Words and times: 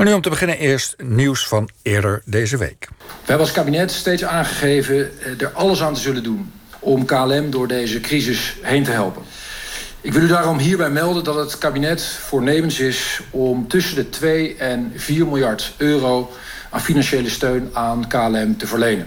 Maar 0.00 0.08
nu 0.08 0.14
om 0.14 0.22
te 0.22 0.28
beginnen 0.28 0.58
eerst 0.58 0.94
nieuws 1.02 1.48
van 1.48 1.68
eerder 1.82 2.22
deze 2.24 2.56
week. 2.56 2.88
We 2.98 3.04
hebben 3.16 3.46
als 3.46 3.52
kabinet 3.52 3.90
steeds 3.90 4.24
aangegeven 4.24 5.10
eh, 5.20 5.40
er 5.40 5.50
alles 5.52 5.82
aan 5.82 5.94
te 5.94 6.00
zullen 6.00 6.22
doen... 6.22 6.52
om 6.78 7.04
KLM 7.04 7.50
door 7.50 7.68
deze 7.68 8.00
crisis 8.00 8.56
heen 8.62 8.84
te 8.84 8.90
helpen. 8.90 9.22
Ik 10.00 10.12
wil 10.12 10.22
u 10.22 10.26
daarom 10.26 10.58
hierbij 10.58 10.90
melden 10.90 11.24
dat 11.24 11.34
het 11.34 11.58
kabinet 11.58 12.02
voornemens 12.02 12.78
is... 12.78 13.20
om 13.30 13.68
tussen 13.68 13.94
de 13.94 14.08
2 14.08 14.56
en 14.56 14.92
4 14.96 15.26
miljard 15.26 15.74
euro 15.76 16.32
aan 16.70 16.80
financiële 16.80 17.30
steun 17.30 17.70
aan 17.72 18.08
KLM 18.08 18.56
te 18.56 18.66
verlenen. 18.66 19.06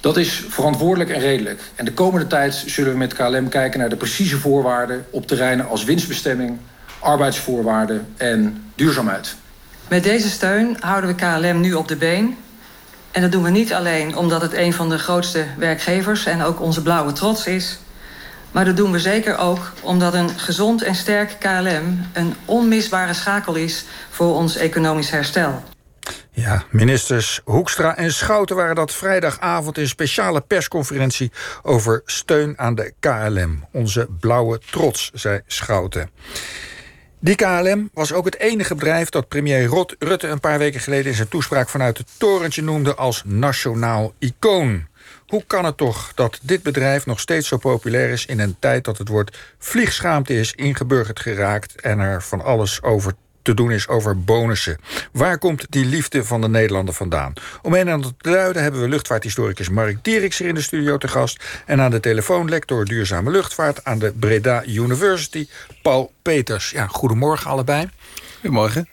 Dat 0.00 0.16
is 0.16 0.44
verantwoordelijk 0.48 1.10
en 1.10 1.20
redelijk. 1.20 1.60
En 1.74 1.84
de 1.84 1.92
komende 1.92 2.26
tijd 2.26 2.54
zullen 2.66 2.92
we 2.92 2.98
met 2.98 3.14
KLM 3.14 3.48
kijken 3.48 3.78
naar 3.78 3.88
de 3.88 3.96
precieze 3.96 4.38
voorwaarden... 4.38 5.06
op 5.10 5.26
terreinen 5.26 5.68
als 5.68 5.84
winstbestemming, 5.84 6.58
arbeidsvoorwaarden 6.98 8.06
en 8.16 8.64
duurzaamheid. 8.74 9.36
Met 9.88 10.02
deze 10.02 10.30
steun 10.30 10.76
houden 10.80 11.16
we 11.16 11.16
KLM 11.16 11.60
nu 11.60 11.74
op 11.74 11.88
de 11.88 11.96
been. 11.96 12.36
En 13.10 13.22
dat 13.22 13.32
doen 13.32 13.42
we 13.42 13.50
niet 13.50 13.72
alleen 13.72 14.16
omdat 14.16 14.42
het 14.42 14.54
een 14.54 14.72
van 14.72 14.88
de 14.88 14.98
grootste 14.98 15.46
werkgevers... 15.56 16.26
en 16.26 16.42
ook 16.42 16.60
onze 16.60 16.82
blauwe 16.82 17.12
trots 17.12 17.46
is... 17.46 17.78
Maar 18.50 18.64
dat 18.64 18.76
doen 18.76 18.92
we 18.92 18.98
zeker 18.98 19.38
ook 19.38 19.72
omdat 19.82 20.14
een 20.14 20.38
gezond 20.38 20.82
en 20.82 20.94
sterk 20.94 21.36
KLM 21.38 22.06
een 22.12 22.34
onmisbare 22.44 23.14
schakel 23.14 23.54
is 23.54 23.84
voor 24.10 24.34
ons 24.34 24.56
economisch 24.56 25.10
herstel. 25.10 25.62
Ja, 26.30 26.62
ministers 26.70 27.40
Hoekstra 27.44 27.96
en 27.96 28.12
Schouten 28.12 28.56
waren 28.56 28.74
dat 28.74 28.92
vrijdagavond 28.92 29.78
in 29.78 29.88
speciale 29.88 30.40
persconferentie 30.40 31.32
over 31.62 32.02
steun 32.04 32.58
aan 32.58 32.74
de 32.74 32.92
KLM. 33.00 33.64
Onze 33.72 34.08
blauwe 34.20 34.60
trots, 34.70 35.10
zei 35.14 35.40
Schouten. 35.46 36.10
Die 37.20 37.34
KLM 37.34 37.90
was 37.92 38.12
ook 38.12 38.24
het 38.24 38.38
enige 38.38 38.74
bedrijf 38.74 39.08
dat 39.08 39.28
premier 39.28 39.86
Rutte 39.98 40.26
een 40.26 40.40
paar 40.40 40.58
weken 40.58 40.80
geleden 40.80 41.06
in 41.06 41.14
zijn 41.14 41.28
toespraak 41.28 41.68
vanuit 41.68 41.98
het 41.98 42.08
torentje 42.16 42.62
noemde 42.62 42.94
als 42.94 43.22
nationaal 43.24 44.12
icoon. 44.18 44.86
Hoe 45.26 45.44
kan 45.46 45.64
het 45.64 45.76
toch 45.76 46.12
dat 46.14 46.38
dit 46.42 46.62
bedrijf 46.62 47.06
nog 47.06 47.20
steeds 47.20 47.48
zo 47.48 47.56
populair 47.56 48.08
is 48.10 48.26
in 48.26 48.40
een 48.40 48.56
tijd 48.58 48.84
dat 48.84 48.98
het 48.98 49.08
woord 49.08 49.38
vliegschaamte 49.58 50.34
is 50.34 50.52
ingeburgerd 50.54 51.20
geraakt 51.20 51.80
en 51.80 51.98
er 51.98 52.22
van 52.22 52.44
alles 52.44 52.82
over 52.82 53.12
te 53.48 53.54
doen 53.54 53.72
is 53.72 53.88
over 53.88 54.24
bonussen. 54.24 54.78
Waar 55.12 55.38
komt 55.38 55.66
die 55.68 55.84
liefde 55.84 56.24
van 56.24 56.40
de 56.40 56.48
Nederlander 56.48 56.94
vandaan? 56.94 57.32
Om 57.62 57.74
een 57.74 57.86
en 57.86 57.92
ander 57.92 58.10
te 58.16 58.30
duiden 58.30 58.62
hebben 58.62 58.80
we 58.80 58.88
luchtvaarthistoricus 58.88 59.68
Mark 59.68 60.04
Dierix 60.04 60.38
hier 60.38 60.48
in 60.48 60.54
de 60.54 60.62
studio 60.62 60.96
te 60.96 61.08
gast. 61.08 61.44
En 61.66 61.80
aan 61.80 61.90
de 61.90 62.00
telefoon 62.00 62.48
lector 62.48 62.84
duurzame 62.84 63.30
luchtvaart 63.30 63.84
aan 63.84 63.98
de 63.98 64.12
Breda 64.12 64.64
University, 64.64 65.48
Paul 65.82 66.12
Peters. 66.22 66.70
Ja, 66.70 66.86
goedemorgen 66.86 67.50
allebei. 67.50 67.88
Goedemorgen. 68.40 68.88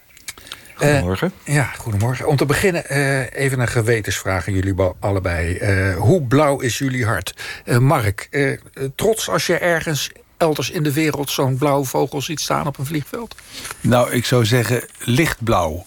Goedemorgen. 0.75 1.31
Uh, 1.45 1.55
ja, 1.55 1.63
goedemorgen. 1.63 2.27
Om 2.27 2.35
te 2.35 2.45
beginnen 2.45 2.83
uh, 2.91 3.33
even 3.33 3.59
een 3.59 3.67
gewetensvraag 3.67 4.47
aan 4.47 4.53
jullie 4.53 4.75
allebei. 4.99 5.57
Uh, 5.57 5.95
hoe 5.97 6.21
blauw 6.21 6.59
is 6.59 6.77
jullie 6.77 7.05
hart? 7.05 7.33
Mark, 7.79 8.29
trots 8.95 9.29
als 9.29 9.45
je 9.45 9.57
ergens 9.57 10.11
elders 10.37 10.69
in 10.69 10.83
de 10.83 10.93
wereld 10.93 11.29
zo'n 11.29 11.57
blauwe 11.57 11.85
vogel 11.85 12.21
ziet 12.21 12.41
staan 12.41 12.67
op 12.67 12.77
een 12.77 12.85
vliegveld? 12.85 13.35
Nou, 13.81 14.11
ik 14.11 14.25
zou 14.25 14.45
zeggen 14.45 14.85
lichtblauw. 14.99 15.85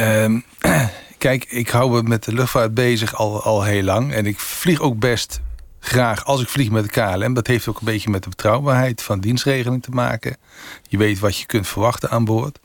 um, 0.00 0.44
kijk, 1.18 1.44
ik 1.44 1.68
hou 1.68 1.90
me 1.90 2.02
met 2.02 2.24
de 2.24 2.32
luchtvaart 2.32 2.74
bezig 2.74 3.14
al, 3.14 3.42
al 3.42 3.62
heel 3.62 3.82
lang. 3.82 4.12
En 4.12 4.26
ik 4.26 4.38
vlieg 4.38 4.80
ook 4.80 4.98
best 4.98 5.40
graag 5.80 6.24
als 6.24 6.42
ik 6.42 6.48
vlieg 6.48 6.70
met 6.70 6.84
de 6.84 6.90
KLM. 6.90 7.34
Dat 7.34 7.46
heeft 7.46 7.68
ook 7.68 7.78
een 7.78 7.84
beetje 7.84 8.10
met 8.10 8.22
de 8.22 8.28
betrouwbaarheid 8.28 9.02
van 9.02 9.20
dienstregeling 9.20 9.82
te 9.82 9.90
maken. 9.90 10.36
Je 10.88 10.96
weet 10.96 11.18
wat 11.18 11.38
je 11.38 11.46
kunt 11.46 11.68
verwachten 11.68 12.10
aan 12.10 12.24
boord. 12.24 12.58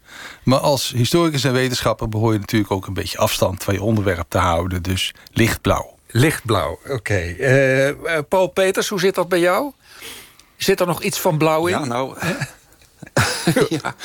Maar 0.43 0.59
als 0.59 0.91
historicus 0.95 1.43
en 1.43 1.53
wetenschapper 1.53 2.09
behoor 2.09 2.33
je 2.33 2.39
natuurlijk 2.39 2.71
ook 2.71 2.87
een 2.87 2.93
beetje 2.93 3.17
afstand 3.17 3.63
van 3.63 3.73
je 3.73 3.81
onderwerp 3.81 4.25
te 4.29 4.37
houden. 4.37 4.83
Dus 4.83 5.13
lichtblauw. 5.31 5.95
Lichtblauw, 6.07 6.71
oké. 6.71 6.93
Okay. 6.93 7.35
Uh, 7.39 7.89
eh, 7.89 8.23
Paul 8.29 8.47
Peters, 8.47 8.87
hoe 8.87 8.99
zit 8.99 9.15
dat 9.15 9.29
bij 9.29 9.39
jou? 9.39 9.71
Zit 10.57 10.79
er 10.79 10.87
nog 10.87 11.01
iets 11.01 11.19
van 11.19 11.37
blauw 11.37 11.65
in? 11.67 11.79
Ja, 11.79 11.85
nou... 11.85 12.17
ja. 13.81 13.95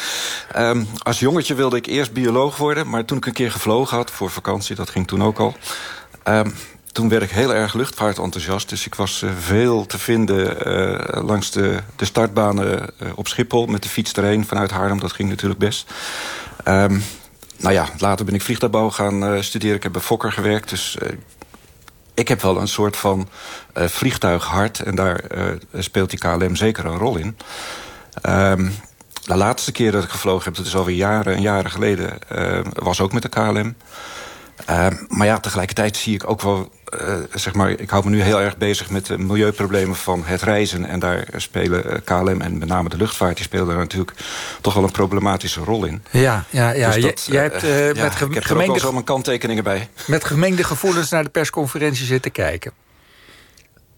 Um, 0.71 0.89
als 1.03 1.21
jongetje 1.21 1.55
wilde 1.55 1.77
ik 1.77 1.87
eerst 1.87 2.13
bioloog 2.13 2.57
worden... 2.57 2.89
maar 2.89 3.05
toen 3.05 3.17
ik 3.17 3.27
een 3.27 3.33
keer 3.33 3.51
gevlogen 3.51 3.97
had 3.97 4.11
voor 4.11 4.31
vakantie... 4.31 4.77
dat 4.77 4.91
ging 4.91 5.07
toen 5.07 5.23
ook 5.23 5.39
al... 5.39 5.57
Um, 6.25 6.55
toen 6.93 7.09
werd 7.09 7.23
ik 7.23 7.31
heel 7.31 7.55
erg 7.55 7.75
luchtvaartenthousiast. 7.75 8.69
Dus 8.69 8.87
ik 8.87 8.95
was 8.95 9.23
uh, 9.23 9.31
veel 9.41 9.87
te 9.87 9.99
vinden 9.99 10.69
uh, 10.69 11.23
langs 11.23 11.51
de, 11.51 11.79
de 11.97 12.05
startbanen 12.05 12.91
uh, 13.03 13.09
op 13.15 13.29
Schiphol... 13.29 13.67
met 13.67 13.83
de 13.83 13.89
fiets 13.89 14.13
erheen 14.13 14.47
vanuit 14.47 14.71
Haarlem. 14.71 15.01
Dat 15.01 15.13
ging 15.13 15.29
natuurlijk 15.29 15.61
best. 15.61 15.91
Um, 16.69 17.03
nou 17.57 17.75
ja, 17.75 17.89
later 17.99 18.25
ben 18.25 18.35
ik 18.35 18.43
vliegtuigbouw 18.43 18.91
gaan 18.91 19.45
studeren. 19.45 19.77
Ik 19.77 19.83
heb 19.83 19.93
bij 19.93 20.03
Fokker 20.03 20.33
gewerkt, 20.33 20.69
dus 20.71 20.99
ik 22.15 22.29
heb 22.29 22.43
wel 22.43 22.61
een 22.61 22.69
soort 22.69 22.97
van 22.97 23.29
uh, 23.79 23.87
vliegtuighart. 23.87 24.81
En 24.81 24.95
daar 24.95 25.21
uh, 25.35 25.45
speelt 25.73 26.11
die 26.11 26.19
KLM 26.19 26.57
zeker 26.57 26.85
een 26.85 26.99
rol 26.99 27.17
in. 27.17 27.37
Um, 28.29 28.73
de 29.25 29.37
laatste 29.37 29.73
keer 29.73 29.93
dat 29.93 30.05
ik 30.05 30.11
gevlogen 30.11 30.45
heb, 30.45 30.55
dat 30.55 30.67
is 30.67 30.77
alweer 30.77 30.97
jaren 30.97 31.35
en 31.35 31.41
jaren 31.41 31.71
geleden... 31.71 32.19
Uh, 32.33 32.61
was 32.73 33.01
ook 33.01 33.13
met 33.13 33.23
de 33.23 33.29
KLM. 33.29 33.75
Uh, 34.71 34.87
maar 35.09 35.27
ja, 35.27 35.39
tegelijkertijd 35.39 35.97
zie 35.97 36.15
ik 36.15 36.31
ook 36.31 36.41
wel... 36.41 36.73
Uh, 37.01 37.15
zeg 37.35 37.55
maar, 37.55 37.71
ik 37.71 37.91
hou 37.91 38.05
me 38.05 38.11
nu 38.11 38.23
heel 38.23 38.41
erg 38.41 38.57
bezig 38.57 38.91
met 38.91 39.07
de 39.07 39.19
milieuproblemen 39.19 39.97
van 39.97 40.23
het 40.25 40.43
reizen. 40.43 40.85
En 40.85 40.99
daar 40.99 41.27
spelen 41.37 42.05
KLM 42.05 42.41
en 42.41 42.59
met 42.59 42.69
name 42.69 42.89
de 42.89 42.97
luchtvaart... 42.97 43.37
die 43.37 43.45
spelen 43.45 43.67
daar 43.67 43.77
natuurlijk 43.77 44.13
toch 44.61 44.75
wel 44.75 44.85
een 44.85 44.91
problematische 44.91 45.61
rol 45.61 45.85
in. 45.85 46.03
Ja, 46.11 46.45
ja, 46.51 46.71
ja. 46.71 46.91
Dus 46.91 47.03
dat, 47.03 47.27
jij 47.31 47.43
hebt 47.43 47.65
uh, 47.65 47.93
ja, 47.95 48.03
met 48.03 48.15
ge 48.15 48.25
ik 48.25 48.35
heb 48.35 48.45
gemengde... 48.45 48.53
er 48.53 48.61
ook 48.61 48.67
wel 48.67 48.79
zo 48.79 48.93
mijn 48.93 49.05
kanttekeningen 49.05 49.65
bij. 49.65 49.89
Met 50.07 50.25
gemengde 50.25 50.65
gevoelens 50.65 51.11
naar 51.11 51.25
de 51.25 51.31
persconferentie 51.31 52.07
zitten 52.07 52.33
kijken. 52.33 52.73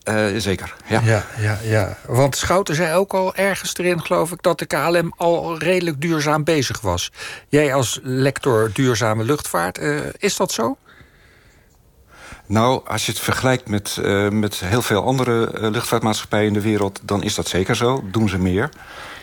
Uh, 0.08 0.26
zeker, 0.36 0.74
ja. 0.86 1.00
ja. 1.04 1.26
Ja, 1.38 1.58
ja, 1.62 1.98
Want 2.06 2.36
Schouten 2.36 2.74
zei 2.74 2.94
ook 2.94 3.14
al 3.14 3.34
ergens 3.34 3.76
erin, 3.76 4.00
geloof 4.02 4.32
ik... 4.32 4.42
dat 4.42 4.58
de 4.58 4.66
KLM 4.66 5.12
al 5.16 5.58
redelijk 5.58 6.00
duurzaam 6.00 6.44
bezig 6.44 6.80
was. 6.80 7.12
Jij 7.48 7.74
als 7.74 8.00
lector 8.02 8.70
duurzame 8.72 9.24
luchtvaart, 9.24 9.78
uh, 9.78 10.00
is 10.18 10.36
dat 10.36 10.52
zo? 10.52 10.76
Nou, 12.54 12.80
als 12.86 13.06
je 13.06 13.12
het 13.12 13.20
vergelijkt 13.20 13.68
met, 13.68 13.98
uh, 14.00 14.28
met 14.28 14.60
heel 14.60 14.82
veel 14.82 15.04
andere 15.04 15.50
luchtvaartmaatschappijen 15.70 16.46
in 16.46 16.52
de 16.52 16.60
wereld... 16.60 17.00
dan 17.02 17.22
is 17.22 17.34
dat 17.34 17.48
zeker 17.48 17.76
zo. 17.76 18.04
Doen 18.10 18.28
ze 18.28 18.38
meer. 18.38 18.68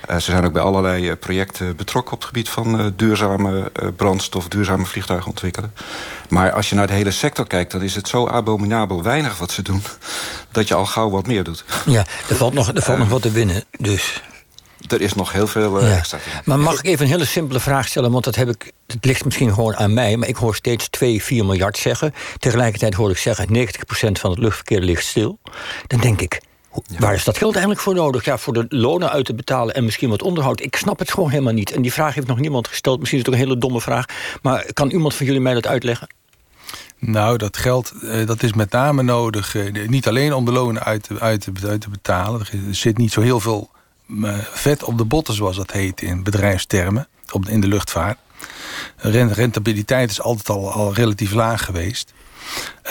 Uh, 0.09 0.15
ze 0.15 0.31
zijn 0.31 0.45
ook 0.45 0.53
bij 0.53 0.61
allerlei 0.61 1.15
projecten 1.15 1.75
betrokken 1.75 2.13
op 2.13 2.19
het 2.19 2.27
gebied 2.27 2.49
van 2.49 2.93
duurzame 2.95 3.71
brandstof, 3.95 4.47
duurzame 4.47 4.85
vliegtuigen 4.85 5.29
ontwikkelen. 5.29 5.73
Maar 6.29 6.51
als 6.51 6.69
je 6.69 6.75
naar 6.75 6.87
de 6.87 6.93
hele 6.93 7.11
sector 7.11 7.47
kijkt, 7.47 7.71
dan 7.71 7.81
is 7.81 7.95
het 7.95 8.07
zo 8.07 8.27
abominabel 8.27 9.03
weinig 9.03 9.37
wat 9.37 9.51
ze 9.51 9.61
doen, 9.61 9.83
dat 10.51 10.67
je 10.67 10.73
al 10.73 10.85
gauw 10.85 11.09
wat 11.09 11.27
meer 11.27 11.43
doet. 11.43 11.63
Ja, 11.85 12.05
er 12.29 12.35
valt 12.35 12.53
nog, 12.53 12.73
er 12.73 12.81
valt 12.81 12.97
nog 12.97 13.09
wat 13.09 13.21
te 13.21 13.31
winnen, 13.31 13.63
dus. 13.77 14.21
Er 14.87 15.01
is 15.01 15.13
nog 15.13 15.31
heel 15.31 15.47
veel 15.47 15.85
ja. 15.85 15.97
extra. 15.97 16.17
Maar 16.45 16.59
mag 16.59 16.79
ik 16.79 16.85
even 16.85 17.05
een 17.05 17.11
hele 17.11 17.25
simpele 17.25 17.59
vraag 17.59 17.87
stellen? 17.87 18.11
Want 18.11 18.23
dat 18.23 18.35
heb 18.35 18.49
ik. 18.49 18.71
Het 18.87 19.05
ligt 19.05 19.25
misschien 19.25 19.53
gewoon 19.53 19.75
aan 19.75 19.93
mij, 19.93 20.17
maar 20.17 20.27
ik 20.27 20.35
hoor 20.35 20.55
steeds 20.55 20.89
2, 20.89 21.23
4 21.23 21.45
miljard 21.45 21.77
zeggen. 21.77 22.13
Tegelijkertijd 22.39 22.93
hoor 22.93 23.09
ik 23.09 23.17
zeggen: 23.17 23.47
90% 23.47 24.19
van 24.19 24.29
het 24.29 24.39
luchtverkeer 24.39 24.79
ligt 24.79 25.05
stil. 25.05 25.39
Dan 25.87 25.99
denk 25.99 26.21
ik. 26.21 26.41
Waar 26.99 27.13
is 27.13 27.23
dat 27.23 27.37
geld 27.37 27.51
eigenlijk 27.51 27.83
voor 27.83 27.93
nodig? 27.95 28.25
Ja, 28.25 28.37
voor 28.37 28.53
de 28.53 28.65
lonen 28.69 29.11
uit 29.11 29.25
te 29.25 29.33
betalen 29.33 29.75
en 29.75 29.83
misschien 29.83 30.09
wat 30.09 30.21
onderhoud. 30.21 30.61
Ik 30.61 30.75
snap 30.75 30.99
het 30.99 31.11
gewoon 31.11 31.29
helemaal 31.29 31.53
niet. 31.53 31.71
En 31.71 31.81
die 31.81 31.93
vraag 31.93 32.15
heeft 32.15 32.27
nog 32.27 32.39
niemand 32.39 32.67
gesteld. 32.67 32.99
Misschien 32.99 33.19
is 33.19 33.25
het 33.25 33.35
ook 33.35 33.41
een 33.41 33.47
hele 33.47 33.59
domme 33.59 33.81
vraag. 33.81 34.05
Maar 34.41 34.65
kan 34.73 34.89
iemand 34.89 35.13
van 35.13 35.25
jullie 35.25 35.41
mij 35.41 35.53
dat 35.53 35.67
uitleggen? 35.67 36.07
Nou, 36.99 37.37
dat 37.37 37.57
geld 37.57 37.93
eh, 38.01 38.25
dat 38.25 38.43
is 38.43 38.53
met 38.53 38.71
name 38.71 39.03
nodig. 39.03 39.55
Eh, 39.55 39.87
niet 39.87 40.07
alleen 40.07 40.33
om 40.33 40.45
de 40.45 40.51
lonen 40.51 40.83
uit 40.83 41.03
te, 41.03 41.19
uit 41.19 41.41
te, 41.41 41.67
uit 41.67 41.81
te 41.81 41.89
betalen. 41.89 42.39
Er 42.39 42.75
zit 42.75 42.97
niet 42.97 43.11
zo 43.11 43.21
heel 43.21 43.39
veel 43.39 43.69
eh, 43.73 43.80
vet 44.51 44.83
op 44.83 44.97
de 44.97 45.05
botten, 45.05 45.33
zoals 45.33 45.55
dat 45.55 45.72
heet 45.72 46.01
in 46.01 46.23
bedrijfstermen. 46.23 47.07
Op, 47.31 47.47
in 47.47 47.61
de 47.61 47.67
luchtvaart. 47.67 48.17
Rentabiliteit 48.97 50.11
is 50.11 50.22
altijd 50.22 50.49
al, 50.49 50.72
al 50.72 50.93
relatief 50.93 51.31
laag 51.31 51.66
geweest. 51.66 52.13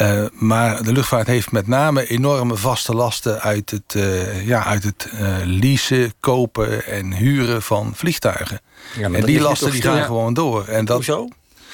Uh, 0.00 0.24
maar 0.32 0.82
de 0.82 0.92
luchtvaart 0.92 1.26
heeft 1.26 1.52
met 1.52 1.66
name 1.66 2.06
enorme 2.06 2.56
vaste 2.56 2.94
lasten 2.94 3.40
uit 3.40 3.70
het, 3.70 3.94
uh, 3.96 4.46
ja, 4.46 4.64
uit 4.64 4.84
het 4.84 5.08
uh, 5.14 5.36
leasen, 5.44 6.12
kopen 6.20 6.86
en 6.86 7.12
huren 7.12 7.62
van 7.62 7.92
vliegtuigen. 7.94 8.60
Ja, 8.96 9.10
en 9.10 9.24
die 9.24 9.40
lasten 9.40 9.70
die 9.70 9.82
gaan 9.82 10.04
gewoon 10.04 10.34
door. 10.34 10.66
En 10.66 10.84
dat, 10.84 10.96
Hoezo? 10.96 11.28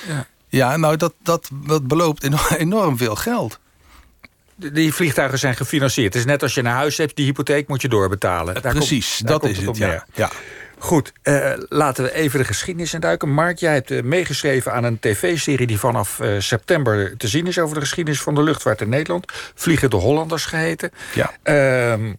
Ja, 0.08 0.26
ja 0.48 0.76
nou 0.76 0.96
dat, 0.96 1.12
dat, 1.22 1.48
dat 1.52 1.86
beloopt 1.86 2.22
enorm 2.58 2.96
veel 2.96 3.14
geld. 3.14 3.58
Die 4.56 4.94
vliegtuigen 4.94 5.38
zijn 5.38 5.56
gefinancierd. 5.56 6.14
Het 6.14 6.22
is 6.22 6.28
net 6.28 6.42
als 6.42 6.54
je 6.54 6.60
een 6.60 6.66
huis 6.66 6.96
hebt, 6.96 7.16
die 7.16 7.24
hypotheek 7.24 7.68
moet 7.68 7.82
je 7.82 7.88
doorbetalen. 7.88 8.62
Daar 8.62 8.72
Precies, 8.72 9.16
komt, 9.16 9.28
dat 9.28 9.44
is 9.44 9.58
het. 9.58 9.76
Ja. 9.76 10.06
ja. 10.14 10.30
Goed, 10.78 11.12
uh, 11.22 11.52
laten 11.68 12.04
we 12.04 12.12
even 12.12 12.38
de 12.38 12.44
geschiedenis 12.44 12.94
induiken. 12.94 13.28
Mark, 13.28 13.58
jij 13.58 13.72
hebt 13.72 13.90
uh, 13.90 14.02
meegeschreven 14.02 14.72
aan 14.72 14.84
een 14.84 14.98
tv-serie... 14.98 15.66
die 15.66 15.78
vanaf 15.78 16.18
uh, 16.20 16.40
september 16.40 17.16
te 17.16 17.28
zien 17.28 17.46
is 17.46 17.58
over 17.58 17.74
de 17.74 17.80
geschiedenis 17.80 18.20
van 18.20 18.34
de 18.34 18.42
luchtvaart 18.42 18.80
in 18.80 18.88
Nederland. 18.88 19.32
Vliegen 19.54 19.90
de 19.90 19.96
Hollanders 19.96 20.44
geheten. 20.44 20.90
Ja. 21.14 21.32
Ehm, 21.42 22.12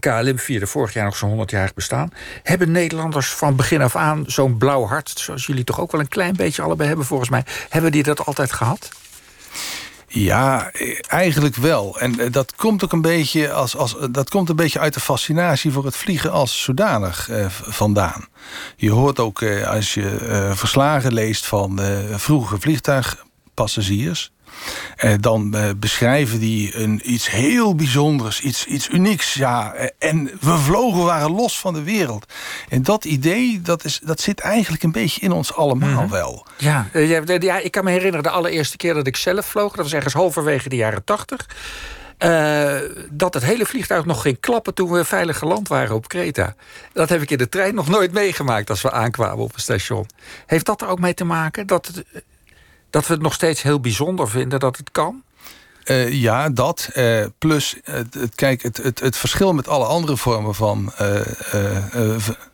KLM 0.00 0.38
vierde 0.38 0.66
vorig 0.66 0.92
jaar 0.92 1.04
nog 1.04 1.16
zo'n 1.16 1.28
100 1.28 1.50
jaar 1.50 1.70
bestaan. 1.74 2.12
Hebben 2.42 2.70
Nederlanders 2.70 3.28
van 3.28 3.56
begin 3.56 3.82
af 3.82 3.96
aan 3.96 4.24
zo'n 4.26 4.58
blauw 4.58 4.86
hart, 4.86 5.08
zoals 5.08 5.46
jullie 5.46 5.64
toch 5.64 5.80
ook 5.80 5.92
wel 5.92 6.00
een 6.00 6.08
klein 6.08 6.36
beetje 6.36 6.62
allebei 6.62 6.88
hebben 6.88 7.06
volgens 7.06 7.30
mij, 7.30 7.44
hebben 7.68 7.92
die 7.92 8.02
dat 8.02 8.24
altijd 8.26 8.52
gehad? 8.52 8.88
Ja, 10.10 10.70
eigenlijk 11.08 11.56
wel. 11.56 11.98
En 11.98 12.20
eh, 12.20 12.32
dat 12.32 12.54
komt 12.56 12.84
ook 12.84 12.92
een 12.92 13.00
beetje, 13.02 13.52
als, 13.52 13.76
als, 13.76 13.96
dat 14.10 14.30
komt 14.30 14.48
een 14.48 14.56
beetje 14.56 14.78
uit 14.78 14.94
de 14.94 15.00
fascinatie 15.00 15.72
voor 15.72 15.84
het 15.84 15.96
vliegen 15.96 16.30
als 16.30 16.62
zodanig 16.62 17.28
eh, 17.28 17.46
vandaan. 17.50 18.28
Je 18.76 18.90
hoort 18.90 19.18
ook 19.18 19.42
eh, 19.42 19.68
als 19.70 19.94
je 19.94 20.16
eh, 20.16 20.52
verslagen 20.56 21.12
leest 21.12 21.46
van 21.46 21.80
eh, 21.80 21.98
vroege 22.16 22.60
vliegtuigpassagiers. 22.60 24.32
Eh, 24.96 25.12
dan 25.20 25.54
eh, 25.54 25.70
beschrijven 25.76 26.38
die 26.38 26.76
een, 26.76 27.00
iets 27.12 27.30
heel 27.30 27.74
bijzonders, 27.74 28.40
iets, 28.40 28.66
iets 28.66 28.88
unieks. 28.88 29.34
Ja, 29.34 29.72
eh, 29.72 29.88
en 30.10 30.30
we 30.40 30.56
vlogen, 30.58 31.04
waren 31.04 31.30
los 31.30 31.58
van 31.60 31.74
de 31.74 31.82
wereld. 31.82 32.32
En 32.68 32.82
dat 32.82 33.04
idee, 33.04 33.60
dat, 33.62 33.84
is, 33.84 34.00
dat 34.04 34.20
zit 34.20 34.40
eigenlijk 34.40 34.82
een 34.82 34.92
beetje 34.92 35.20
in 35.20 35.32
ons 35.32 35.54
allemaal 35.54 36.02
Mhm. 36.02 36.10
wel. 36.10 36.46
Ja, 36.56 36.86
ja, 37.38 37.58
ik 37.58 37.70
kan 37.70 37.84
me 37.84 37.90
herinneren 37.90 38.22
de 38.22 38.30
allereerste 38.30 38.76
keer 38.76 38.94
dat 38.94 39.06
ik 39.06 39.16
zelf 39.16 39.46
vloog. 39.46 39.74
Dat 39.74 39.84
was 39.84 39.94
ergens 39.94 40.14
halverwege 40.14 40.68
de 40.68 40.76
jaren 40.76 41.04
tachtig. 41.04 41.46
eh, 42.18 42.76
dat 43.10 43.34
het 43.34 43.44
hele 43.44 43.66
vliegtuig 43.66 44.04
nog 44.04 44.22
ging 44.22 44.40
klappen 44.40 44.74
toen 44.74 44.90
we 44.90 45.04
veilig 45.04 45.38
geland 45.38 45.68
waren 45.68 45.94
op 45.94 46.08
Kreta. 46.08 46.54
Dat 46.92 47.08
heb 47.08 47.22
ik 47.22 47.30
in 47.30 47.38
de 47.38 47.48
trein 47.48 47.74
nog 47.74 47.88
nooit 47.88 48.12
meegemaakt 48.12 48.70
als 48.70 48.82
we 48.82 48.90
aankwamen 48.90 49.44
op 49.44 49.54
een 49.54 49.60
station. 49.60 50.06
Heeft 50.46 50.66
dat 50.66 50.80
er 50.82 50.88
ook 50.88 50.98
mee 51.00 51.14
te 51.14 51.24
maken 51.24 51.66
dat, 51.66 51.86
het, 51.86 52.04
dat 52.90 53.06
we 53.06 53.12
het 53.12 53.22
nog 53.22 53.34
steeds 53.34 53.62
heel 53.62 53.80
bijzonder 53.80 54.28
vinden 54.28 54.60
dat 54.60 54.76
het 54.76 54.90
kan? 54.90 55.22
Eh, 55.84 56.12
ja, 56.12 56.48
dat. 56.48 56.88
eh, 56.92 57.24
plus, 57.38 57.76
het, 57.82 58.14
het, 58.14 58.34
kijk, 58.34 58.62
het, 58.62 58.76
het, 58.76 59.00
het 59.00 59.16
verschil 59.16 59.52
met 59.52 59.68
alle 59.68 59.84
andere 59.86 60.16
vormen 60.16 60.54
van 60.54 60.92
eh, 60.96 61.20
eh, 61.54 61.76
eh, 61.76 62.14
ver- 62.18 62.48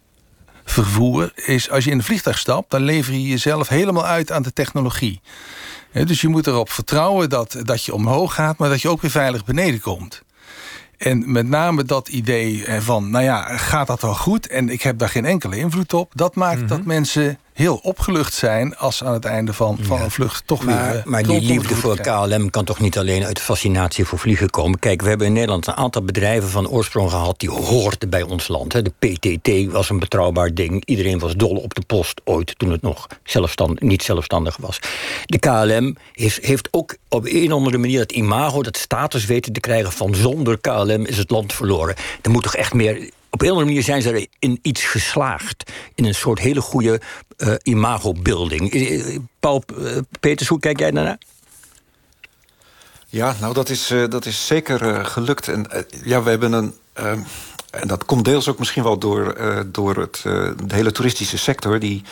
vervoer 0.65 1.33
is 1.35 1.71
als 1.71 1.85
je 1.85 1.91
in 1.91 1.99
een 1.99 2.05
vliegtuig 2.05 2.39
stapt, 2.39 2.71
dan 2.71 2.83
lever 2.83 3.13
je 3.13 3.23
jezelf 3.23 3.69
helemaal 3.69 4.05
uit 4.07 4.33
aan 4.33 4.43
de 4.43 4.53
technologie. 4.53 5.21
Dus 5.93 6.21
je 6.21 6.29
moet 6.29 6.47
erop 6.47 6.71
vertrouwen 6.71 7.29
dat, 7.29 7.57
dat 7.63 7.85
je 7.85 7.95
omhoog 7.95 8.35
gaat, 8.35 8.59
maar 8.59 8.69
dat 8.69 8.81
je 8.83 8.89
ook 8.89 9.01
weer 9.01 9.11
veilig 9.11 9.45
beneden 9.45 9.81
komt. 9.81 10.23
En 10.99 11.33
met 11.33 11.49
name 11.49 11.85
dat 11.85 12.09
idee 12.09 12.65
eh, 12.65 12.81
van, 12.81 13.11
nou 13.11 13.25
ja, 13.25 13.57
gaat 13.57 13.87
dat 13.87 14.01
wel 14.01 14.15
goed? 14.15 14.47
En 14.47 14.69
ik 14.69 14.83
heb 14.83 14.99
daar 14.99 15.09
geen 15.09 15.25
enkele 15.25 15.57
invloed 15.57 15.93
op. 15.95 16.13
Dat 16.15 16.35
maakt 16.35 16.69
dat 16.69 16.85
mensen 16.85 17.39
heel 17.55 17.81
opgelucht 17.83 18.35
zijn 18.35 18.77
als 18.77 19.05
aan 19.05 19.13
het 19.13 19.25
einde 19.25 19.53
van, 19.53 19.79
van 19.81 20.01
een 20.01 20.11
vlucht 20.11 20.47
toch 20.47 20.65
weer. 20.65 20.75
Maar, 20.75 20.97
eh, 20.97 21.05
maar 21.05 21.23
die 21.23 21.41
liefde 21.41 21.75
voor. 21.75 22.01
KLM 22.01 22.51
kan 22.51 22.65
toch 22.65 22.81
niet 22.81 22.99
alleen 22.99 23.25
uit 23.25 23.39
fascinatie 23.39 24.05
voor 24.05 24.19
vliegen 24.19 24.51
komen? 24.51 24.79
Kijk, 24.79 25.03
we 25.03 25.09
hebben 25.09 25.27
in 25.27 25.33
Nederland 25.33 25.67
een 25.67 25.75
aantal 25.75 26.03
bedrijven 26.03 26.49
van 26.49 26.69
oorsprong 26.69 27.11
gehad 27.11 27.39
die 27.39 27.51
hoorden 27.51 28.11
bij 28.11 28.23
ons 28.23 28.49
land. 28.49 28.73
De 28.73 28.93
PTT 28.99 29.73
was 29.73 29.91
een 29.91 29.99
betrouwbaar 29.99 30.55
ding. 30.55 30.83
Iedereen 30.85 31.19
was 31.19 31.35
dol 31.35 31.57
op 31.57 31.75
de 31.75 31.83
post 31.87 32.21
ooit 32.25 32.59
toen 32.59 32.71
het 32.71 32.83
nog 32.83 33.07
zelfstand, 33.25 33.81
niet 33.81 34.03
zelfstandig 34.03 34.57
was. 34.57 34.79
De 35.25 35.39
KLM 35.39 35.97
heeft, 36.13 36.45
heeft 36.45 36.69
ook 36.71 36.97
op 37.09 37.25
een 37.27 37.53
of 37.53 37.59
andere 37.59 37.79
manier 37.79 38.01
het 38.01 38.13
imago, 38.13 38.63
dat 38.63 38.77
status 38.77 39.25
weten 39.25 39.53
te 39.53 39.61
krijgen 39.61 39.93
van 39.93 40.15
zonder 40.15 40.59
KLM 40.61 41.05
is 41.07 41.19
het 41.19 41.31
land 41.31 41.53
verloren. 41.53 41.95
Er 42.23 42.31
moet 42.31 42.43
toch 42.43 42.57
echt 42.57 42.75
meer. 42.75 43.11
Op 43.35 43.41
een 43.41 43.47
of 43.47 43.53
andere 43.53 43.75
manier 43.75 43.83
zijn 43.83 44.03
ze 44.03 44.29
in 44.39 44.59
iets 44.63 44.85
geslaagd. 44.85 45.73
In 45.95 46.05
een 46.05 46.15
soort 46.15 46.39
hele 46.39 46.61
goede 46.61 47.01
eh 47.37 47.55
imago-building. 47.63 48.73
Eh, 48.73 49.15
eh, 49.15 49.21
Paul 49.41 49.63
eh, 49.79 49.97
Peters, 50.21 50.49
hoe 50.49 50.59
kijk 50.59 50.79
jij 50.79 50.91
daarnaar? 50.91 51.19
Ja, 53.09 53.37
nou 53.41 53.55
dat 53.55 53.69
is, 53.69 53.93
dat 54.09 54.27
is 54.27 54.47
zeker 54.47 55.05
gelukt. 55.07 55.49
En 55.49 55.67
ja, 56.05 56.23
we 56.23 56.31
hebben 56.31 56.53
een. 56.53 56.75
En 57.81 57.89
dat 57.89 58.05
komt 58.05 58.25
deels 58.25 58.49
ook 58.49 58.59
misschien 58.59 58.83
wel 58.83 58.99
door, 58.99 59.33
eh, 59.33 59.59
door 59.67 59.97
het, 59.97 60.23
eh, 60.25 60.33
de 60.67 60.75
hele 60.75 60.93
toeristische 60.93 61.39
sector... 61.39 61.79
die 61.79 62.03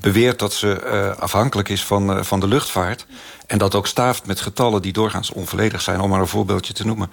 beweert 0.00 0.38
dat 0.38 0.52
ze 0.52 0.80
eh, 0.80 1.16
afhankelijk 1.16 1.68
is 1.68 1.84
van, 1.84 2.24
van 2.24 2.40
de 2.40 2.46
luchtvaart. 2.46 3.06
En 3.46 3.58
dat 3.58 3.74
ook 3.74 3.86
staaft 3.86 4.26
met 4.26 4.40
getallen 4.40 4.82
die 4.82 4.92
doorgaans 4.92 5.30
onvolledig 5.30 5.80
zijn. 5.80 6.00
Om 6.00 6.10
maar 6.10 6.20
een 6.20 6.26
voorbeeldje 6.26 6.72
te 6.72 6.86
noemen. 6.86 7.10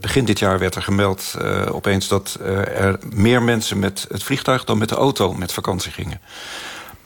Begin 0.00 0.24
dit 0.24 0.38
jaar 0.38 0.58
werd 0.58 0.74
er 0.74 0.82
gemeld 0.82 1.34
opeens 1.70 2.08
dat 2.08 2.36
er 2.40 2.98
meer 3.10 3.42
mensen 3.42 3.78
met 3.78 4.06
het 4.08 4.22
vliegtuig... 4.22 4.64
dan 4.64 4.78
met 4.78 4.88
de 4.88 4.94
auto 4.94 5.32
met 5.32 5.52
vakantie 5.52 5.92
gingen. 5.92 6.20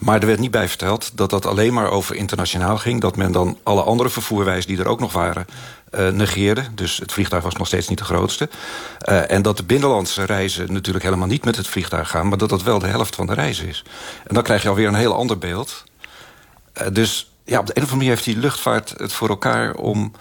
Maar 0.01 0.21
er 0.21 0.27
werd 0.27 0.39
niet 0.39 0.51
bij 0.51 0.69
verteld 0.69 1.11
dat 1.15 1.31
dat 1.31 1.47
alleen 1.47 1.73
maar 1.73 1.91
over 1.91 2.17
internationaal 2.17 2.79
ging. 2.79 3.01
Dat 3.01 3.17
men 3.17 3.33
dan 3.33 3.59
alle 3.63 3.83
andere 3.83 4.09
vervoerwijzen 4.09 4.69
die 4.69 4.79
er 4.79 4.89
ook 4.89 5.01
nog 5.01 5.13
waren 5.13 5.47
eh, 5.91 6.09
negeerde. 6.09 6.65
Dus 6.75 6.97
het 6.97 7.13
vliegtuig 7.13 7.43
was 7.43 7.55
nog 7.55 7.67
steeds 7.67 7.89
niet 7.89 7.99
de 7.99 8.05
grootste. 8.05 8.49
Eh, 8.99 9.31
en 9.31 9.43
dat 9.43 9.57
de 9.57 9.65
binnenlandse 9.65 10.25
reizen 10.25 10.73
natuurlijk 10.73 11.05
helemaal 11.05 11.27
niet 11.27 11.45
met 11.45 11.57
het 11.57 11.67
vliegtuig 11.67 12.09
gaan... 12.09 12.29
maar 12.29 12.39
dat 12.39 12.49
dat 12.49 12.63
wel 12.63 12.79
de 12.79 12.87
helft 12.87 13.15
van 13.15 13.27
de 13.27 13.35
reizen 13.35 13.69
is. 13.69 13.85
En 14.27 14.35
dan 14.35 14.43
krijg 14.43 14.63
je 14.63 14.69
alweer 14.69 14.89
een 14.89 14.95
heel 14.95 15.15
ander 15.15 15.39
beeld. 15.39 15.85
Eh, 16.73 16.87
dus 16.93 17.33
ja, 17.45 17.59
op 17.59 17.67
de 17.67 17.77
een 17.77 17.83
of 17.83 17.91
andere 17.91 17.97
manier 17.97 18.11
heeft 18.11 18.25
die 18.25 18.37
luchtvaart 18.37 18.95
het 18.97 19.13
voor 19.13 19.29
elkaar... 19.29 19.75
om, 19.75 20.13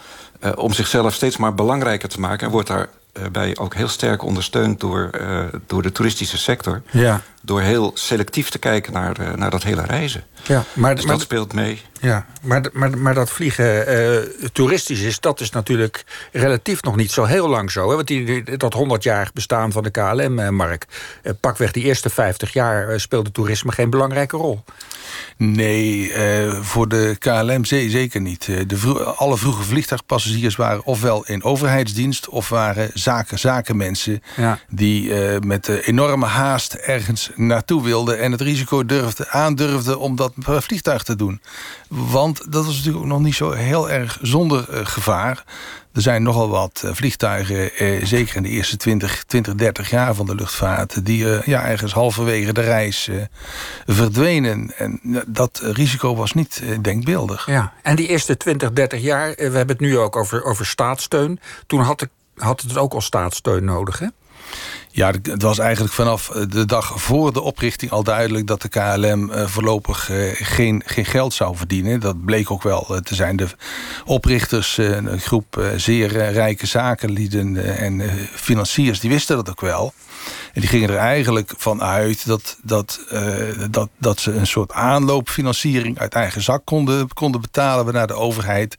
om 0.56 0.74
zichzelf 0.74 1.14
steeds 1.14 1.38
maar 1.38 1.54
belangrijker 1.54 2.10
te 2.10 2.20
maken... 2.20 2.46
en 2.46 2.52
wordt 2.52 2.70
daarbij 3.14 3.58
ook 3.58 3.76
heel 3.76 3.88
sterk 3.88 4.24
ondersteund 4.24 4.80
door, 4.80 5.10
eh, 5.12 5.44
door 5.68 5.82
de 5.82 5.92
toeristische 5.92 6.38
sector... 6.38 6.82
Ja, 6.92 7.22
door 7.42 7.62
heel 7.62 7.92
selectief 7.94 8.50
te 8.50 8.58
kijken 8.60 8.94
naar, 8.94 9.20
eh, 9.20 9.34
naar 9.34 9.50
dat 9.50 9.64
hele 9.64 9.82
reizen. 9.86 10.24
ja. 10.48 10.64
Maar, 10.74 10.96
Dus 10.96 11.04
maar, 11.06 11.14
dat 11.14 11.24
speelt 11.24 11.54
mee. 11.54 11.82
ja, 12.02 12.26
maar, 12.42 12.66
maar, 12.74 12.98
maar 12.98 13.14
dat 13.14 13.30
vliegen 13.32 13.88
eh, 13.88 14.18
toeristisch 14.54 15.00
is, 15.02 15.20
dat 15.20 15.40
is 15.40 15.50
natuurlijk 15.50 16.04
relatief 16.32 16.82
nog 16.82 16.96
niet 16.96 17.12
zo 17.12 17.24
heel 17.24 17.50
lang 17.50 17.72
zo. 17.72 17.90
Hè? 17.90 17.96
Want 17.96 18.08
die, 18.08 18.58
dat 18.58 18.76
100-jarig 18.76 19.34
bestaan 19.34 19.72
van 19.72 19.84
de 19.84 19.90
KLM-mark, 19.90 20.86
eh, 21.24 21.34
pakweg 21.40 21.72
die 21.72 21.84
eerste 21.84 22.10
50 22.10 22.54
jaar 22.54 22.90
eh, 22.90 22.98
speelde 22.98 23.32
toerisme 23.32 23.72
geen 23.72 23.90
belangrijke 23.90 24.38
rol. 24.38 24.64
Nee, 25.38 26.14
eh, 26.14 26.62
voor 26.62 26.88
de 26.88 27.16
KLM 27.20 27.66
ze- 27.66 27.90
zeker 27.90 28.22
niet. 28.22 28.48
Eh, 28.50 28.60
De 28.68 28.78
vro- 28.78 29.00
alle 29.04 29.38
vroege 29.38 29.64
vliegtuigpassagiers 29.64 30.56
waren 30.56 30.84
ofwel 30.86 31.26
in 31.26 31.44
overheidsdienst... 31.44 32.30
of 32.30 32.50
waren 32.50 32.92
zaken, 33.00 33.40
zakenmensen 33.40 34.22
Ja. 34.36 34.60
die 34.70 35.14
eh, 35.14 35.40
met 35.40 35.68
eh, 35.70 35.88
enorme 35.88 36.26
haast 36.26 36.74
ergens 36.74 37.30
naartoe 37.36 37.84
wilden... 37.84 38.20
en 38.20 38.32
het 38.32 38.42
risico 38.42 38.86
durfden, 38.86 39.30
aandurfden 39.30 40.00
om 40.00 40.16
dat 40.16 40.34
per 40.46 40.62
vliegtuig 40.62 41.04
te 41.04 41.16
doen. 41.16 41.42
Want 41.88 42.52
dat 42.52 42.66
was 42.66 42.76
natuurlijk 42.76 43.04
ook 43.04 43.10
nog 43.12 43.22
niet 43.22 43.36
zo 43.36 43.52
heel 43.52 43.90
erg 43.90 44.18
zonder 44.22 44.70
eh, 44.70 44.86
gevaar. 44.86 45.44
Er 45.94 46.02
zijn 46.02 46.24
nogal 46.24 46.50
wat 46.50 46.82
eh, 46.86 46.92
vliegtuigen, 46.94 47.76
eh, 47.76 48.06
zeker 48.06 48.36
in 48.36 48.44
de 48.44 48.50
eerste 48.50 48.78
20, 48.78 49.24
20, 49.28 49.56
30 49.56 49.90
jaar 49.90 50.16
van 50.16 50.26
de 50.26 50.36
luchtvaart... 50.36 51.06
die 51.06 51.34
eh, 51.38 51.46
ja, 51.48 51.66
ergens 51.66 51.94
halverwege 51.94 52.54
de 52.54 52.62
reis 52.62 53.08
eh, 53.08 53.16
verdwenen. 53.86 54.72
En 54.78 55.00
dat 55.28 55.60
risico 55.64 56.16
was 56.16 56.34
niet 56.34 56.62
eh, 56.64 56.78
denkbeeldig. 56.82 57.46
Ja. 57.46 57.74
En 57.84 57.96
die 57.96 58.08
eerste 58.08 58.38
20, 58.38 58.72
30 58.72 59.02
jaar, 59.02 59.30
eh, 59.30 59.36
we 59.36 59.58
hebben 59.58 59.76
het 59.76 59.80
nu 59.86 59.98
ook 59.98 60.16
over, 60.16 60.44
over 60.44 60.66
staatssteun. 60.66 61.40
Toen 61.68 61.82
had, 61.82 62.02
ik, 62.02 62.10
had 62.40 62.62
het 62.62 62.78
ook 62.78 62.94
al 62.94 63.02
staatssteun 63.02 63.64
nodig, 63.64 64.00
hè? 64.00 64.08
Ja, 64.92 65.12
het 65.22 65.42
was 65.42 65.60
eigenlijk 65.60 65.94
vanaf 65.94 66.30
eh, 66.30 66.44
de 66.50 66.66
dag 66.66 67.02
voor 67.02 67.34
de 67.34 67.42
oprichting 67.42 67.92
al 67.92 68.04
duidelijk 68.04 68.48
dat 68.48 68.62
de 68.62 68.70
KLM 68.70 69.32
eh, 69.32 69.48
voorlopig 69.48 70.10
eh, 70.10 70.18
geen, 70.34 70.84
geen 70.86 71.06
geld 71.06 71.34
zou 71.34 71.56
verdienen. 71.56 72.00
Dat 72.00 72.26
bleek 72.26 72.52
ook 72.52 72.64
wel 72.64 73.00
te 73.04 73.16
zijn. 73.16 73.36
De 73.36 73.48
oprichters, 74.06 74.78
een 74.78 75.20
groep 75.20 75.64
zeer 75.76 76.32
rijke 76.32 76.66
zakenlieden 76.66 77.78
en 77.78 78.02
financiers, 78.34 79.00
die 79.00 79.10
wisten 79.10 79.36
dat 79.36 79.50
ook 79.50 79.62
wel. 79.62 79.94
En 80.54 80.62
die 80.62 80.70
gingen 80.70 80.90
er 80.90 80.98
eigenlijk 80.98 81.54
van 81.58 81.84
uit 81.84 82.26
dat, 82.26 82.58
dat, 82.62 83.00
dat, 83.70 83.90
dat 83.98 84.20
ze 84.20 84.32
een 84.32 84.48
soort 84.48 84.72
aanloopfinanciering 84.72 86.00
uit 86.00 86.14
eigen 86.14 86.42
zak 86.42 86.66
konden, 86.66 87.14
konden 87.14 87.42
betalen, 87.42 87.84
waarna 87.84 88.06
de 88.06 88.14
overheid 88.14 88.78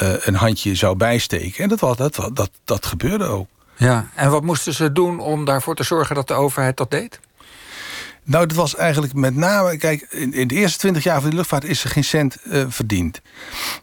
een 0.00 0.34
handje 0.34 0.74
zou 0.74 0.96
bijsteken. 0.96 1.62
En 1.62 1.68
dat, 1.68 1.80
was, 1.80 1.96
dat, 1.96 2.30
dat, 2.32 2.50
dat 2.64 2.86
gebeurde 2.86 3.24
ook. 3.24 3.46
Ja. 3.76 4.08
En 4.14 4.30
wat 4.30 4.42
moesten 4.42 4.74
ze 4.74 4.92
doen 4.92 5.20
om 5.20 5.44
daarvoor 5.44 5.74
te 5.74 5.82
zorgen 5.82 6.14
dat 6.14 6.28
de 6.28 6.34
overheid 6.34 6.76
dat 6.76 6.90
deed? 6.90 7.20
Nou, 8.24 8.46
dat 8.46 8.56
was 8.56 8.76
eigenlijk 8.76 9.14
met 9.14 9.36
name... 9.36 9.76
Kijk, 9.76 10.00
in, 10.10 10.48
de 10.48 10.54
eerste 10.54 10.78
twintig 10.78 11.02
jaar 11.04 11.20
van 11.20 11.30
de 11.30 11.36
luchtvaart 11.36 11.64
is 11.64 11.84
er 11.84 11.90
geen 11.90 12.04
cent 12.04 12.36
eh, 12.42 12.64
verdiend. 12.68 13.20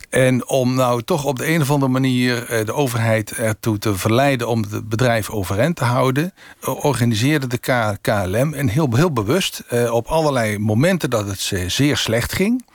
En 0.09 0.47
om 0.47 0.73
nou 0.73 1.01
toch 1.03 1.25
op 1.25 1.37
de 1.37 1.47
een 1.47 1.61
of 1.61 1.71
andere 1.71 1.91
manier 1.91 2.45
eh, 2.45 2.65
de 2.65 2.73
overheid 2.73 3.31
ertoe 3.31 3.77
te 3.77 3.95
verleiden... 3.95 4.47
om 4.47 4.65
het 4.69 4.89
bedrijf 4.89 5.29
overeind 5.29 5.75
te 5.75 5.83
houden... 5.83 6.33
eh, 6.61 6.85
organiseerde 6.85 7.47
de 7.47 7.57
K- 7.57 7.97
KLM 8.01 8.53
en 8.53 8.67
heel, 8.67 8.95
heel 8.95 9.11
bewust... 9.11 9.63
eh, 9.67 9.93
op 9.93 10.07
allerlei 10.07 10.57
momenten 10.57 11.09
dat 11.09 11.27
het 11.27 11.39
ze 11.39 11.69
zeer 11.69 11.97
slecht 11.97 12.33
ging... 12.33 12.65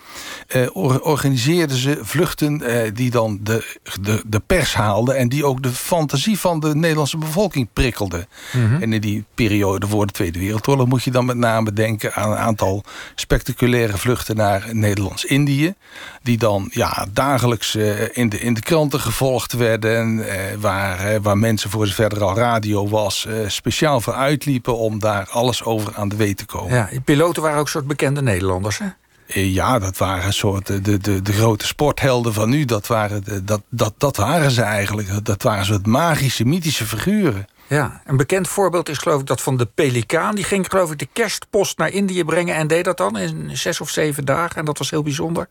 organiseerden 1.01 1.77
ze 1.77 1.99
vluchten 2.03 2.63
die 2.95 3.11
dan 3.11 3.39
de, 3.43 3.77
de, 4.01 4.23
de 4.27 4.41
pers 4.41 4.75
haalden... 4.75 5.17
en 5.17 5.29
die 5.29 5.45
ook 5.45 5.63
de 5.63 5.71
fantasie 5.71 6.39
van 6.39 6.61
de 6.61 6.75
Nederlandse 6.75 7.19
bevolking 7.19 7.69
prikkelden. 7.73 8.29
Mhm. 8.53 8.83
En 8.83 8.93
in 8.93 9.01
die 9.01 9.25
periode 9.35 9.87
voor 9.87 10.07
de 10.07 10.13
Tweede 10.13 10.39
Wereldoorlog... 10.39 10.89
moet 10.89 11.03
je 11.03 11.11
dan 11.11 11.25
met 11.25 11.37
name 11.37 11.73
denken 11.73 12.15
aan 12.15 12.31
een 12.31 12.37
aantal 12.37 12.85
spectaculaire 13.15 13.99
vluchten 13.99 14.37
naar 14.37 14.69
Nederlands-Indië... 14.73 15.75
die 16.23 16.39
dan 16.39 16.69
ja, 16.71 17.07
dagelijks 17.13 17.75
in, 18.13 18.29
de, 18.29 18.41
in 18.41 18.55
de 18.55 18.61
kranten 18.61 19.01
gevolgd 19.01 19.53
werden... 19.53 20.25
waar, 20.61 21.23
waar 21.23 21.39
mensen 21.39 21.71
voor 21.71 21.87
zover 21.87 22.13
er 22.13 22.25
al 22.25 22.37
radio 22.37 22.89
was... 22.89 23.27
speciaal 23.47 24.01
voor 24.01 24.15
uitliepen 24.15 24.79
om 24.79 24.99
daar 24.99 25.29
alles 25.31 25.65
over 25.65 25.95
aan 25.95 26.09
de 26.09 26.17
weet 26.17 26.37
te 26.37 26.47
komen. 26.47 26.75
Ja, 26.75 26.89
die 26.91 27.01
piloten 27.01 27.43
waren 27.43 27.59
ook 27.59 27.69
soort 27.69 27.87
bekende 27.87 28.23
Nederlanders, 28.23 28.79
hè? 28.79 28.87
Eh, 29.27 29.55
ja, 29.55 29.79
dat 29.79 29.99
waren 29.99 30.33
soort 30.33 30.67
de, 30.67 30.99
de, 30.99 31.23
de 31.23 31.33
grote 31.33 31.67
sporthelden 31.67 32.35
van 32.35 32.49
nu. 32.49 32.65
Dat 32.65 32.87
waren, 32.87 33.45
dat, 33.45 33.63
dat, 33.69 33.95
dat 33.99 34.17
waren 34.17 34.51
ze 34.51 34.63
eigenlijk. 34.63 35.25
Dat 35.25 35.43
waren 35.43 35.65
soort 35.65 35.87
magische, 35.87 36.45
mythische 36.45 36.87
figuren. 36.87 37.47
Ja, 37.67 38.03
een 38.07 38.17
bekend 38.17 38.49
voorbeeld 38.49 38.89
is 38.89 38.99
geloof 38.99 39.21
ik 39.21 39.27
dat 39.27 39.43
van 39.43 39.57
de 39.57 39.69
Pelikaan. 39.75 40.35
Die 40.35 40.45
ging 40.45 40.67
geloof 40.69 40.93
ik 40.93 40.99
de 40.99 41.09
kerstpost 41.13 41.79
naar 41.79 41.91
Indië 41.91 42.25
brengen... 42.25 42.55
en 42.55 42.67
deed 42.67 42.85
dat 42.85 42.97
dan 42.97 43.19
in 43.19 43.57
zes 43.57 43.81
of 43.81 43.91
zeven 43.91 44.25
dagen. 44.25 44.57
En 44.57 44.65
dat 44.65 44.79
was 44.79 44.91
heel 44.91 45.03
bijzonder. 45.03 45.49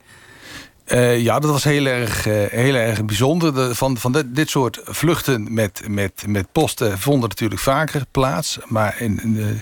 Uh, 0.87 1.19
ja, 1.19 1.39
dat 1.39 1.51
was 1.51 1.63
heel 1.63 1.85
erg, 1.85 2.27
uh, 2.27 2.33
heel 2.49 2.73
erg 2.73 3.05
bijzonder. 3.05 3.53
De, 3.53 3.75
van 3.75 3.97
van 3.97 4.11
dit, 4.11 4.35
dit 4.35 4.49
soort 4.49 4.81
vluchten 4.83 5.53
met, 5.53 5.81
met, 5.87 6.23
met 6.27 6.51
posten 6.51 6.99
vonden 6.99 7.29
natuurlijk 7.29 7.61
vaker 7.61 8.01
plaats. 8.11 8.59
Maar 8.67 8.95
in, 8.99 9.19
in 9.21 9.33
de 9.33 9.55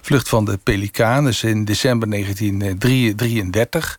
vlucht 0.00 0.28
van 0.28 0.44
de 0.44 0.58
Pelikaan, 0.62 1.24
dus 1.24 1.42
in 1.42 1.64
december 1.64 2.10
1933. 2.10 3.98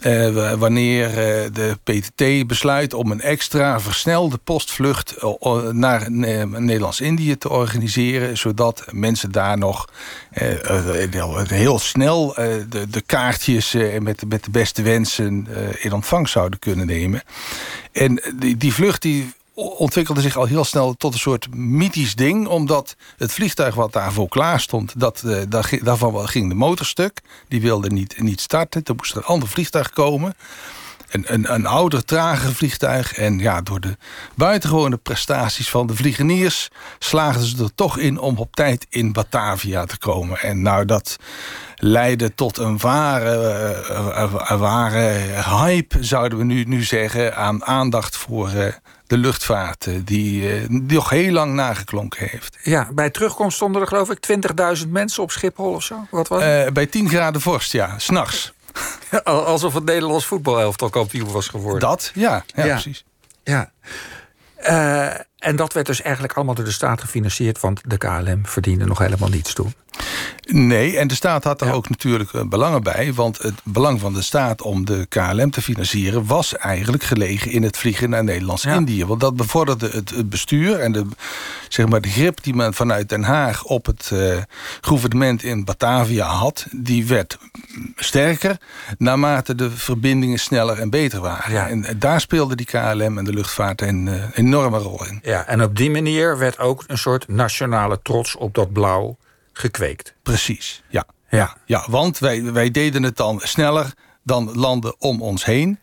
Uh, 0.00 0.52
wanneer 0.52 1.08
uh, 1.08 1.14
de 1.52 1.78
PTT 1.82 2.46
besluit 2.46 2.94
om 2.94 3.10
een 3.10 3.20
extra 3.20 3.80
versnelde 3.80 4.38
postvlucht 4.44 5.14
uh, 5.22 5.68
naar 5.70 6.10
Nederlands-Indië 6.10 7.38
te 7.38 7.48
organiseren, 7.48 8.38
zodat 8.38 8.84
mensen 8.90 9.32
daar 9.32 9.58
nog 9.58 9.88
heel 11.46 11.78
snel 11.78 12.34
de, 12.34 12.86
de, 12.90 13.00
kaartjes 13.06 13.76
met, 14.00 14.22
met 14.28 14.44
de 14.44 14.50
beste 14.50 14.82
wensen 14.82 15.46
in 15.80 15.92
ontvangst 15.92 16.32
zouden 16.32 16.58
kunnen 16.58 16.86
nemen. 16.86 17.22
En 17.92 18.22
die, 18.34 18.56
die 18.56 18.74
vlucht 18.74 19.02
die 19.02 19.32
ontwikkelde 19.54 20.20
zich 20.20 20.36
al 20.36 20.44
heel 20.44 20.64
snel 20.64 20.94
tot 20.94 21.12
een 21.12 21.18
soort 21.18 21.54
mythisch 21.54 22.14
ding. 22.14 22.46
Omdat 22.46 22.96
het 23.16 23.32
vliegtuig 23.32 23.74
wat 23.74 23.92
daarvoor 23.92 24.28
klaar 24.28 24.60
stond, 24.60 25.00
dat, 25.00 25.22
uh, 25.26 25.42
daar, 25.48 25.78
daarvan 25.82 26.28
ging 26.28 26.48
de 26.48 26.54
motor 26.54 26.86
stuk. 26.86 27.20
Die 27.48 27.60
wilde 27.60 27.90
niet, 27.90 28.20
niet 28.20 28.40
starten. 28.40 28.82
Toen 28.82 28.96
moest 28.96 29.10
er 29.10 29.16
een 29.16 29.24
ander 29.24 29.48
vliegtuig 29.48 29.90
komen. 29.90 30.34
Een, 31.14 31.24
een, 31.26 31.54
een 31.54 31.66
ouder, 31.66 32.04
trager 32.04 32.54
vliegtuig. 32.54 33.12
En 33.12 33.38
ja, 33.38 33.60
door 33.60 33.80
de 33.80 33.96
buitengewone 34.34 34.96
prestaties 34.96 35.70
van 35.70 35.86
de 35.86 35.94
vliegeniers... 35.94 36.70
slaagden 36.98 37.46
ze 37.46 37.62
er 37.62 37.74
toch 37.74 37.98
in 37.98 38.18
om 38.18 38.36
op 38.36 38.54
tijd 38.54 38.86
in 38.88 39.12
Batavia 39.12 39.84
te 39.84 39.98
komen. 39.98 40.38
En 40.38 40.62
nou, 40.62 40.84
dat 40.84 41.16
leidde 41.76 42.34
tot 42.34 42.58
een 42.58 42.78
ware, 42.78 44.58
ware 44.58 45.42
hype, 45.58 46.04
zouden 46.04 46.38
we 46.38 46.44
nu, 46.44 46.64
nu 46.64 46.82
zeggen... 46.82 47.36
aan 47.36 47.64
aandacht 47.64 48.16
voor 48.16 48.50
de 49.06 49.16
luchtvaart, 49.16 49.86
eh, 49.86 49.94
die, 50.04 50.52
eh, 50.52 50.68
die 50.68 50.96
nog 50.96 51.10
heel 51.10 51.32
lang 51.32 51.54
nageklonken 51.54 52.28
heeft. 52.28 52.58
Ja, 52.62 52.88
bij 52.92 53.10
terugkomst 53.10 53.56
stonden 53.56 53.80
er 53.80 53.88
geloof 53.88 54.10
ik 54.10 54.18
20.000 54.20 54.88
mensen 54.88 55.22
op 55.22 55.30
Schiphol 55.30 55.72
of 55.72 55.82
zo. 55.82 56.06
Wat 56.10 56.28
was? 56.28 56.42
Uh, 56.42 56.66
bij 56.72 56.86
10 56.86 57.08
graden 57.08 57.40
vorst, 57.40 57.72
ja, 57.72 57.98
s'nachts. 57.98 58.53
Alsof 59.24 59.74
het 59.74 59.84
Nederlands 59.84 60.26
voetbalelftal 60.26 60.90
kampioen 60.90 61.32
was 61.32 61.48
geworden. 61.48 61.88
Dat, 61.88 62.10
ja, 62.14 62.44
ja, 62.54 62.66
precies. 62.66 63.04
Ja. 63.44 63.72
Uh, 64.68 65.14
en 65.44 65.56
dat 65.56 65.72
werd 65.72 65.86
dus 65.86 66.02
eigenlijk 66.02 66.34
allemaal 66.34 66.54
door 66.54 66.64
de 66.64 66.70
staat 66.70 67.00
gefinancierd... 67.00 67.60
want 67.60 67.80
de 67.86 67.98
KLM 67.98 68.46
verdiende 68.46 68.84
nog 68.84 68.98
helemaal 68.98 69.28
niets 69.28 69.52
toen. 69.52 69.74
Nee, 70.46 70.98
en 70.98 71.08
de 71.08 71.14
staat 71.14 71.44
had 71.44 71.60
er 71.60 71.72
ook 71.72 71.88
natuurlijk 71.88 72.32
eh, 72.32 72.42
belangen 72.42 72.82
bij. 72.82 73.12
Want 73.12 73.38
het 73.38 73.54
belang 73.62 74.00
van 74.00 74.14
de 74.14 74.22
staat 74.22 74.62
om 74.62 74.84
de 74.84 75.06
KLM 75.08 75.50
te 75.50 75.62
financieren... 75.62 76.26
was 76.26 76.56
eigenlijk 76.56 77.02
gelegen 77.02 77.50
in 77.50 77.62
het 77.62 77.76
vliegen 77.76 78.10
naar 78.10 78.24
Nederlands-Indië. 78.24 79.04
Want 79.04 79.20
dat 79.20 79.36
bevorderde 79.36 79.90
het, 79.90 80.30
bestuur 80.30 80.80
en 80.80 80.92
de, 80.92 81.06
zeg 81.68 81.86
maar, 81.88 82.00
de 82.00 82.08
grip 82.08 82.42
die 82.42 82.54
men 82.54 82.74
vanuit 82.74 83.08
Den 83.08 83.22
Haag... 83.22 83.64
op 83.64 83.86
het 83.86 84.10
uh, 84.12 84.36
gouvernement 84.80 85.42
in 85.42 85.64
Batavia 85.64 86.26
had... 86.26 86.66
die 86.70 87.06
werd 87.06 87.38
sterker 87.96 88.56
naarmate 88.98 89.54
de 89.54 89.70
verbindingen 89.70 90.38
sneller 90.38 90.78
en 90.78 90.90
beter 90.90 91.20
waren. 91.20 91.68
En 91.68 91.98
daar 91.98 92.20
speelde 92.20 92.56
die 92.56 92.66
KLM 92.66 93.18
en 93.18 93.24
de 93.24 93.32
luchtvaart 93.32 93.82
een 93.82 94.06
uh, 94.06 94.24
enorme 94.34 94.78
rol 94.78 95.06
in. 95.06 95.20
Ja, 95.34 95.46
en 95.46 95.62
op 95.62 95.76
die 95.76 95.90
manier 95.90 96.38
werd 96.38 96.58
ook 96.58 96.84
een 96.86 96.98
soort 96.98 97.28
nationale 97.28 98.02
trots 98.02 98.36
op 98.36 98.54
dat 98.54 98.72
blauw 98.72 99.16
gekweekt. 99.52 100.14
Precies, 100.22 100.82
ja. 100.88 101.04
Ja, 101.28 101.56
ja 101.64 101.86
want 101.90 102.18
wij, 102.18 102.52
wij 102.52 102.70
deden 102.70 103.02
het 103.02 103.16
dan 103.16 103.40
sneller 103.42 103.92
dan 104.22 104.56
landen 104.56 105.00
om 105.00 105.22
ons 105.22 105.44
heen. 105.44 105.78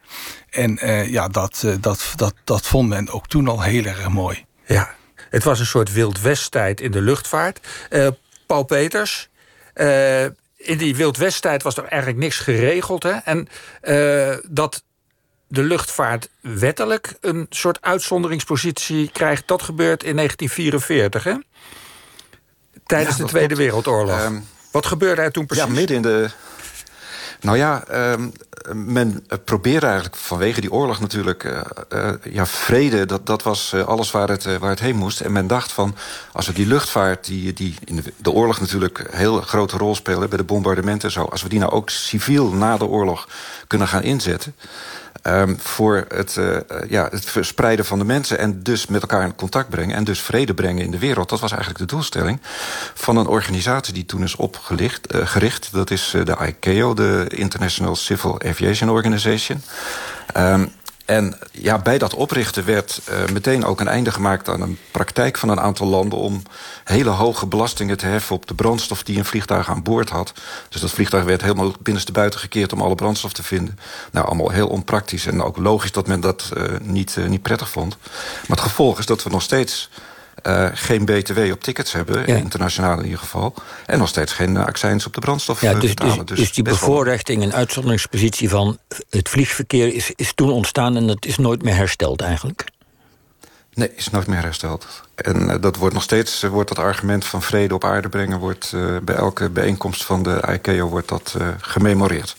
En 0.50 0.86
uh, 0.86 1.10
ja, 1.10 1.28
dat, 1.28 1.62
uh, 1.66 1.76
dat, 1.80 2.14
dat, 2.16 2.34
dat 2.44 2.68
vond 2.68 2.90
men 2.90 3.10
ook 3.10 3.28
toen 3.28 3.48
al 3.48 3.62
heel 3.62 3.86
erg 3.86 4.10
mooi. 4.10 4.46
Ja, 4.66 4.96
het 5.30 5.44
was 5.44 5.60
een 5.60 5.66
soort 5.66 5.92
Wild 5.92 6.22
West-tijd 6.22 6.82
in 6.82 6.92
de 6.92 7.02
luchtvaart. 7.02 7.68
Uh, 7.90 8.08
Paul 8.46 8.64
Peters, 8.64 9.30
in 10.58 10.78
die 10.78 10.96
Wild 10.96 11.18
West-tijd 11.18 11.64
was 11.64 11.78
er 11.78 11.86
eigenlijk 11.86 12.22
niks 12.22 12.38
geregeld. 12.38 13.04
Hè? 13.04 13.12
En 13.12 13.48
dat 14.50 14.84
de 15.52 15.64
luchtvaart 15.64 16.30
wettelijk 16.42 17.14
een 17.22 17.46
soort 17.50 17.82
uitzonderingspositie 17.82 19.10
krijgt... 19.12 19.48
dat 19.48 19.62
gebeurt 19.62 20.04
in 20.04 20.16
1944, 20.16 21.24
hè? 21.24 21.34
Tijdens 22.86 23.18
de 23.18 23.24
Tweede 23.24 23.56
Wereldoorlog. 23.56 24.20
Ehm, 24.20 24.40
Wat 24.72 24.86
gebeurde 24.86 25.22
er 25.22 25.32
toen 25.32 25.46
precies? 25.46 25.66
Ja, 25.66 25.72
midden 25.72 25.96
in 25.96 26.02
de... 26.02 26.30
Nou 27.42 27.58
ja, 27.58 27.84
uh, 27.92 28.14
men 28.74 29.26
probeerde 29.46 29.86
eigenlijk 29.86 30.16
vanwege 30.16 30.62
die 30.62 30.72
oorlog 30.72 31.00
natuurlijk... 31.00 31.44
Uh, 31.44 31.62
uh, 31.90 32.12
ja, 32.24 32.46
vrede, 32.46 33.06
dat, 33.06 33.26
dat 33.26 33.44
was 33.44 33.74
alles 33.74 34.12
waar 34.12 34.30
het, 34.30 34.58
waar 34.58 34.70
het 34.70 34.80
heen 34.80 34.96
moest. 34.96 35.22
En 35.22 35.32
men 35.32 35.48
dacht 35.48 35.72
van, 35.72 35.96
als 36.32 36.48
we 36.48 36.54
die 36.54 36.68
luchtvaart... 36.68 37.26
die, 37.26 37.54
die 37.54 37.76
in 37.86 37.96
de, 37.96 38.14
de 38.18 38.32
oorlog 38.32 38.60
natuurlijk 38.60 39.00
een 39.00 39.18
heel 39.18 39.42
grote 39.42 39.78
rol 39.78 39.96
speelde... 39.96 40.28
bij 40.28 40.38
de 40.38 40.44
bombardementen 40.44 41.08
en 41.08 41.14
zo... 41.14 41.24
als 41.24 41.44
we 41.44 41.50
die 41.50 41.60
nou 41.60 41.72
ook 41.72 41.90
civiel 41.90 42.52
na 42.52 42.78
de 42.78 42.86
oorlog 42.86 43.28
kunnen 43.68 43.88
gaan 43.88 44.04
inzetten... 44.04 44.56
Um, 45.24 45.60
voor 45.60 46.06
het, 46.08 46.36
uh, 46.40 46.58
ja, 46.90 47.08
het 47.12 47.26
verspreiden 47.26 47.86
van 47.86 48.00
de 48.00 48.06
mensen... 48.06 48.40
en 48.40 48.64
dus 48.64 48.88
met 48.88 49.02
elkaar 49.02 49.24
in 49.24 49.36
contact 49.36 49.70
brengen... 49.70 49.96
en 49.96 50.04
dus 50.04 50.22
vrede 50.22 50.54
brengen 50.54 50.84
in 50.84 50.92
de 50.92 51.00
wereld. 51.00 51.30
Dat 51.30 51.40
was 51.40 51.52
eigenlijk 51.52 51.82
de 51.82 51.96
doelstelling 51.96 52.40
van 52.94 53.18
een 53.18 53.28
organisatie... 53.28 53.94
die 53.94 54.06
toen 54.06 54.24
is 54.24 54.36
opgericht. 54.36 55.16
Uh, 55.16 55.28
gericht. 55.28 55.70
Dat 55.72 55.92
is 55.92 56.16
de 56.24 56.38
ICAO, 56.46 56.94
de 56.94 57.26
International 57.30 57.96
Civil 57.96 58.42
Aviation 58.42 58.90
Organization. 58.90 59.62
Um, 60.38 60.72
en 61.12 61.38
ja, 61.52 61.78
bij 61.78 61.98
dat 61.98 62.14
oprichten 62.14 62.66
werd 62.66 63.02
uh, 63.10 63.26
meteen 63.34 63.66
ook 63.66 63.80
een 63.80 63.88
einde 63.88 64.12
gemaakt 64.12 64.50
aan 64.50 64.62
een 64.62 64.78
praktijk 64.92 65.38
van 65.38 65.50
een 65.50 65.60
aantal 65.60 65.88
landen 65.88 66.20
om 66.20 66.44
hele 66.84 67.10
hoge 67.10 67.46
belastingen 67.46 67.98
te 67.98 68.06
heffen 68.06 68.36
op 68.36 68.48
de 68.48 68.54
brandstof 68.54 69.04
die 69.04 69.18
een 69.18 69.26
vliegtuig 69.26 69.70
aan 69.70 69.84
boord 69.84 70.10
had. 70.10 70.34
Dus 70.70 70.82
dat 70.82 70.92
vliegtuig 70.92 71.24
werd 71.24 71.42
helemaal 71.42 71.74
binnenstebuiten 71.80 72.40
gekeerd 72.40 72.74
om 72.74 72.82
alle 72.82 72.96
brandstof 72.96 73.34
te 73.34 73.44
vinden. 73.44 73.80
Nou, 74.12 74.26
allemaal 74.26 74.50
heel 74.50 74.68
onpraktisch 74.68 75.26
en 75.26 75.44
ook 75.44 75.58
logisch 75.58 75.92
dat 75.92 76.08
men 76.08 76.20
dat 76.20 76.52
uh, 76.58 76.64
niet, 76.82 77.16
uh, 77.20 77.28
niet 77.28 77.42
prettig 77.42 77.70
vond. 77.70 77.98
Maar 78.48 78.58
het 78.58 78.68
gevolg 78.68 79.00
is 79.00 79.06
dat 79.06 79.24
we 79.24 79.30
nog 79.30 79.42
steeds 79.42 79.90
uh, 80.44 80.68
geen 80.74 81.06
BTW 81.06 81.40
op 81.52 81.62
tickets 81.62 81.92
hebben, 81.92 82.28
ja. 82.28 82.36
internationaal 82.36 82.98
in 82.98 83.04
ieder 83.04 83.20
geval. 83.20 83.54
En 83.86 84.00
nog 84.00 84.08
steeds 84.08 84.34
geen 84.34 84.56
uh, 84.56 84.66
accijns 84.66 85.06
op 85.06 85.14
de 85.14 85.20
brandstof 85.20 85.62
ja, 85.62 85.74
dus, 85.74 85.94
betalen. 85.94 86.26
Dus, 86.26 86.40
dus 86.40 86.54
die 86.54 86.64
bevoorrechting 86.64 87.44
en 87.44 87.54
uitzonderingspositie 87.54 88.50
van 88.50 88.78
het 89.10 89.30
vliegverkeer 89.30 89.94
is, 89.94 90.12
is 90.16 90.34
toen 90.34 90.52
ontstaan 90.52 90.98
en 90.98 91.08
dat 91.08 91.26
is 91.26 91.38
nooit 91.38 91.64
meer 91.64 91.76
hersteld 91.76 92.22
eigenlijk? 92.22 92.66
Nee, 93.74 93.92
is 93.96 94.10
nooit 94.10 94.28
meer 94.28 94.42
hersteld. 94.42 94.88
En 95.16 95.42
uh, 95.42 95.56
dat 95.62 95.76
wordt 95.76 95.94
nog 95.94 96.04
steeds, 96.04 96.42
wordt 96.42 96.70
dat 96.70 96.80
argument 96.80 97.26
van 97.26 97.42
vrede 97.42 97.74
op 97.74 97.84
aarde 97.84 98.10
brengen... 98.10 98.40
wordt 98.40 98.76
bij 99.04 99.16
elke 99.16 99.50
bijeenkomst 99.50 100.04
van 100.04 100.24
de 100.24 100.44
ICAO 100.54 100.90
wordt 100.90 101.08
dat 101.08 101.36
gememoreerd. 101.62 102.36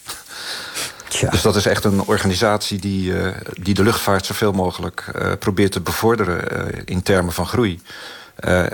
Tja. 1.12 1.30
Dus 1.30 1.42
dat 1.42 1.56
is 1.56 1.66
echt 1.66 1.84
een 1.84 2.00
organisatie 2.00 2.78
die, 2.78 3.12
uh, 3.12 3.28
die 3.52 3.74
de 3.74 3.82
luchtvaart 3.82 4.26
zoveel 4.26 4.52
mogelijk 4.52 5.04
uh, 5.16 5.32
probeert 5.38 5.72
te 5.72 5.80
bevorderen 5.80 6.68
uh, 6.74 6.82
in 6.84 7.02
termen 7.02 7.32
van 7.32 7.46
groei. 7.46 7.80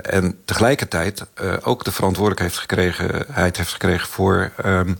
en 0.01 0.37
tegelijkertijd 0.45 1.25
ook 1.61 1.83
de 1.83 1.91
verantwoordelijkheid 1.91 2.51
heeft 2.51 2.61
gekregen, 2.61 3.25
heeft 3.33 3.71
gekregen 3.71 4.07
voor 4.07 4.51
um, 4.65 4.99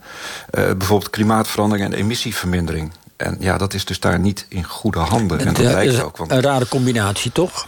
bijvoorbeeld 0.51 1.09
klimaatverandering 1.09 1.87
en 1.87 1.99
emissievermindering. 1.99 2.91
En 3.17 3.37
ja, 3.39 3.57
dat 3.57 3.73
is 3.73 3.85
dus 3.85 3.99
daar 3.99 4.19
niet 4.19 4.45
in 4.49 4.63
goede 4.63 4.99
handen. 4.99 5.39
En 5.39 5.53
dat 5.53 5.57
lijkt 5.63 6.01
ook. 6.01 6.17
Want... 6.17 6.31
Een 6.31 6.41
rare 6.41 6.67
combinatie, 6.67 7.31
toch? 7.31 7.67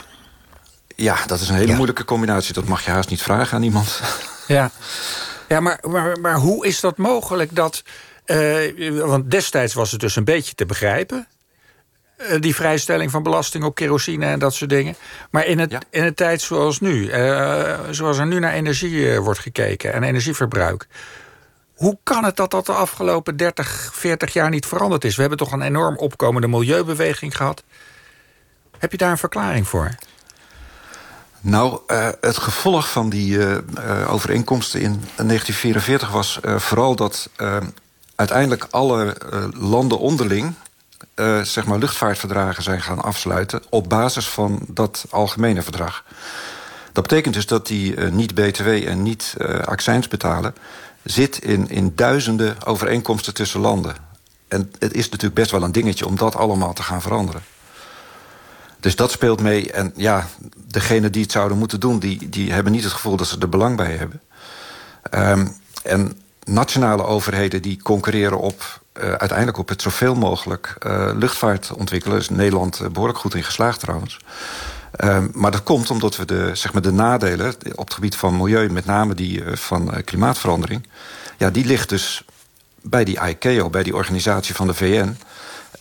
Ja, 0.96 1.18
dat 1.26 1.40
is 1.40 1.50
een 1.50 1.56
hele 1.56 1.68
ja. 1.68 1.76
moeilijke 1.76 2.06
combinatie. 2.06 2.54
Dat 2.54 2.66
mag 2.66 2.86
je 2.86 2.92
haast 2.92 3.10
niet 3.10 3.22
vragen 3.22 3.58
aan 3.58 3.64
iemand. 3.64 4.02
Ja, 4.48 4.72
ja 5.48 5.60
maar, 5.60 5.80
maar, 5.82 6.20
maar 6.20 6.36
hoe 6.36 6.66
is 6.66 6.80
dat 6.80 6.98
mogelijk 6.98 7.56
dat 7.56 7.84
want 9.06 9.32
destijds 9.32 9.74
was 9.74 9.92
het 9.92 10.00
dus 10.00 10.16
een 10.16 10.24
beetje 10.24 10.56
te 10.56 10.66
begrijpen. 10.66 11.28
die 12.40 12.56
vrijstelling 12.56 13.12
van 13.12 13.24
belasting 13.24 13.64
op 13.64 13.76
kerosine 13.76 14.26
en 14.26 14.40
dat 14.40 14.54
soort 14.54 14.70
dingen. 14.70 14.96
Maar 15.30 15.46
in, 15.46 15.60
het, 15.60 15.86
in 15.90 16.04
een 16.04 16.14
tijd 16.14 16.42
zoals 16.42 16.80
nu, 16.80 17.10
zoals 17.90 18.18
er 18.18 18.26
nu 18.26 18.40
naar 18.40 18.54
energie 18.54 19.20
wordt 19.20 19.40
gekeken 19.40 19.94
en 19.94 20.04
energieverbruik. 20.04 20.88
Hoe 21.82 21.98
kan 22.04 22.24
het 22.24 22.36
dat 22.36 22.52
dat 22.52 22.66
de 22.66 22.72
afgelopen 22.72 23.38
30, 23.38 23.90
40 23.94 24.34
jaar 24.34 24.50
niet 24.50 24.66
veranderd 24.66 25.04
is? 25.04 25.16
We 25.16 25.22
hebben 25.22 25.40
toch 25.40 25.52
een 25.52 25.62
enorm 25.62 25.98
opkomende 25.98 26.48
milieubeweging 26.48 27.38
gehad. 27.38 27.64
Heb 28.78 28.92
je 28.92 28.98
daar 28.98 29.12
een 29.12 29.18
verklaring 29.18 29.68
voor? 29.68 29.96
Nou, 31.42 31.80
uh, 31.88 32.10
het 32.22 32.38
gevolg 32.38 32.92
van 32.92 33.10
die 33.10 33.38
uh, 33.38 33.58
overeenkomsten 34.14 34.82
in 34.82 34.92
1944 34.92 36.12
was 36.12 36.40
vooral 36.42 36.96
dat 36.96 37.30
uiteindelijk 38.22 38.68
alle 38.70 39.16
landen 39.54 40.00
onderling 40.00 40.54
zeg 41.42 41.66
maar 41.66 41.78
luchtvaartverdragen 41.78 42.64
zijn 42.64 42.82
gaan 42.82 43.02
afsluiten 43.02 43.62
op 43.70 43.90
basis 43.90 44.30
van 44.30 44.60
dat 44.68 45.06
algemene 45.10 45.62
verdrag. 45.62 46.04
Dat 46.92 47.08
betekent 47.08 47.34
dus 47.34 47.46
dat 47.46 47.68
die 47.68 48.00
niet 48.00 48.36
BTW 48.36 48.68
en 48.68 49.04
niet 49.04 49.36
accijns 49.66 50.08
betalen 50.08 50.54
zit 51.04 51.38
in, 51.38 51.70
in 51.70 51.92
duizenden 51.96 52.66
overeenkomsten 52.66 53.34
tussen 53.34 53.60
landen. 53.60 53.96
En 54.48 54.72
het 54.80 54.94
is 54.94 55.06
natuurlijk 55.06 55.36
best 55.36 55.52
wel 55.52 55.64
een 55.64 55.72
dingetje 55.72 56.06
om 56.06 56.16
dat 56.16 56.36
allemaal 56.36 56.74
te 56.74 56.84
gaan 56.84 57.02
veranderen. 57.02 57.42
Dus 58.80 58.96
dat 58.96 59.12
speelt 59.12 59.42
mee. 59.42 59.72
En 59.72 59.94
ja, 59.96 60.28
degenen 60.68 61.12
die 61.12 61.22
het 61.22 61.32
zouden 61.32 61.58
moeten 61.58 61.80
doen... 61.80 62.00
die, 62.00 62.30
die 62.30 62.52
hebben 62.52 62.72
niet 62.72 62.84
het 62.84 62.94
gevoel 62.94 63.16
dat 63.16 63.28
ze 63.28 63.38
er 63.40 63.50
belang 63.50 63.78
bij 63.78 63.96
hebben. 63.96 64.22
Um, 65.14 65.56
en 65.84 66.22
nationale 66.44 67.04
overheden 67.04 67.62
die 67.62 67.82
concurreren 67.82 68.40
op... 68.40 68.80
Uh, 68.94 69.04
uiteindelijk 69.04 69.58
op 69.58 69.70
het 69.70 69.82
zoveel 69.82 70.16
mogelijk 70.16 70.76
uh, 70.86 71.10
luchtvaart 71.14 71.72
ontwikkelen. 71.72 72.18
is 72.18 72.30
Nederland 72.30 72.80
uh, 72.82 72.88
behoorlijk 72.88 73.20
goed 73.20 73.36
in 73.36 73.44
geslaagd 73.44 73.80
trouwens. 73.80 74.20
Um, 75.04 75.32
maar 75.34 75.52
dat 75.52 75.64
komt 75.64 75.90
omdat 75.90 76.16
we 76.16 76.26
de, 76.26 76.50
zeg 76.54 76.74
maar 76.74 76.82
de 76.82 76.92
nadelen 76.92 77.56
op 77.76 77.86
het 77.86 77.94
gebied 77.94 78.16
van 78.16 78.38
milieu... 78.38 78.70
met 78.70 78.86
name 78.86 79.14
die 79.14 79.44
van 79.54 80.04
klimaatverandering... 80.06 80.88
ja, 81.38 81.50
die 81.50 81.66
ligt 81.66 81.90
dus 81.90 82.26
bij 82.82 83.04
die 83.04 83.20
ICAO, 83.28 83.70
bij 83.70 83.84
die 83.84 83.96
organisatie 83.96 84.56
van 84.56 84.68
de 84.68 84.74
VN... 84.74 85.16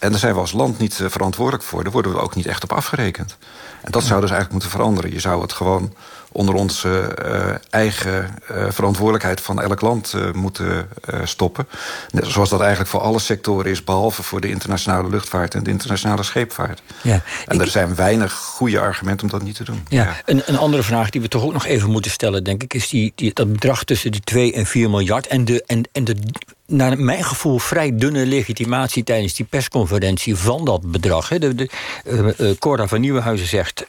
En 0.00 0.10
daar 0.10 0.18
zijn 0.18 0.34
we 0.34 0.40
als 0.40 0.52
land 0.52 0.78
niet 0.78 1.00
eh, 1.00 1.08
verantwoordelijk 1.08 1.64
voor. 1.64 1.82
Daar 1.82 1.92
worden 1.92 2.12
we 2.12 2.20
ook 2.20 2.34
niet 2.34 2.46
echt 2.46 2.62
op 2.62 2.72
afgerekend. 2.72 3.36
En 3.82 3.90
dat 3.90 4.02
zou 4.02 4.20
dus 4.20 4.30
eigenlijk 4.30 4.52
moeten 4.52 4.70
veranderen. 4.70 5.12
Je 5.12 5.20
zou 5.20 5.42
het 5.42 5.52
gewoon 5.52 5.94
onder 6.32 6.54
onze 6.54 7.16
uh, 7.24 7.54
eigen 7.70 8.38
uh, 8.50 8.64
verantwoordelijkheid 8.70 9.40
van 9.40 9.62
elk 9.62 9.80
land 9.80 10.12
uh, 10.16 10.32
moeten 10.32 10.88
stoppen. 11.24 11.68
Net 12.10 12.26
zoals 12.26 12.48
dat 12.48 12.60
eigenlijk 12.60 12.90
voor 12.90 13.00
alle 13.00 13.18
sectoren 13.18 13.70
is... 13.70 13.84
behalve 13.84 14.22
voor 14.22 14.40
de 14.40 14.48
internationale 14.48 15.08
luchtvaart 15.08 15.54
en 15.54 15.62
de 15.62 15.70
internationale 15.70 16.22
scheepvaart. 16.22 16.82
Ja, 17.02 17.22
en 17.46 17.60
er 17.60 17.68
zijn 17.68 17.94
weinig 17.94 18.32
goede 18.32 18.80
argumenten 18.80 19.26
om 19.26 19.32
dat 19.32 19.42
niet 19.42 19.56
te 19.56 19.64
doen. 19.64 19.86
Ja, 19.88 20.02
ja. 20.02 20.16
Een, 20.24 20.42
een, 20.46 20.58
andere 20.58 20.82
vraag 20.82 21.10
die 21.10 21.20
we 21.20 21.28
toch 21.28 21.42
ook 21.42 21.52
nog 21.52 21.66
even 21.66 21.90
moeten 21.90 22.10
stellen... 22.10 22.44
denk 22.44 22.62
ik, 22.62 22.74
is 22.74 22.88
die, 22.88 23.12
die, 23.14 23.34
dat 23.34 23.52
bedrag 23.52 23.84
tussen 23.84 24.12
de 24.12 24.20
2 24.20 24.52
en 24.52 24.66
4 24.66 24.90
miljard... 24.90 25.26
en 25.26 25.44
de, 25.44 25.64
en, 25.66 25.88
en 25.92 26.04
de 26.04 26.16
naar 26.70 26.98
mijn 26.98 27.24
gevoel 27.24 27.58
vrij 27.58 27.96
dunne 27.96 28.26
legitimatie 28.26 29.04
tijdens 29.04 29.34
die 29.34 29.46
persconferentie 29.46 30.36
van 30.36 30.64
dat 30.64 30.90
bedrag. 30.90 31.28
De, 31.28 31.54
de, 31.54 32.56
Cora 32.58 32.88
van 32.88 33.00
Nieuwenhuizen 33.00 33.46
zegt 33.46 33.86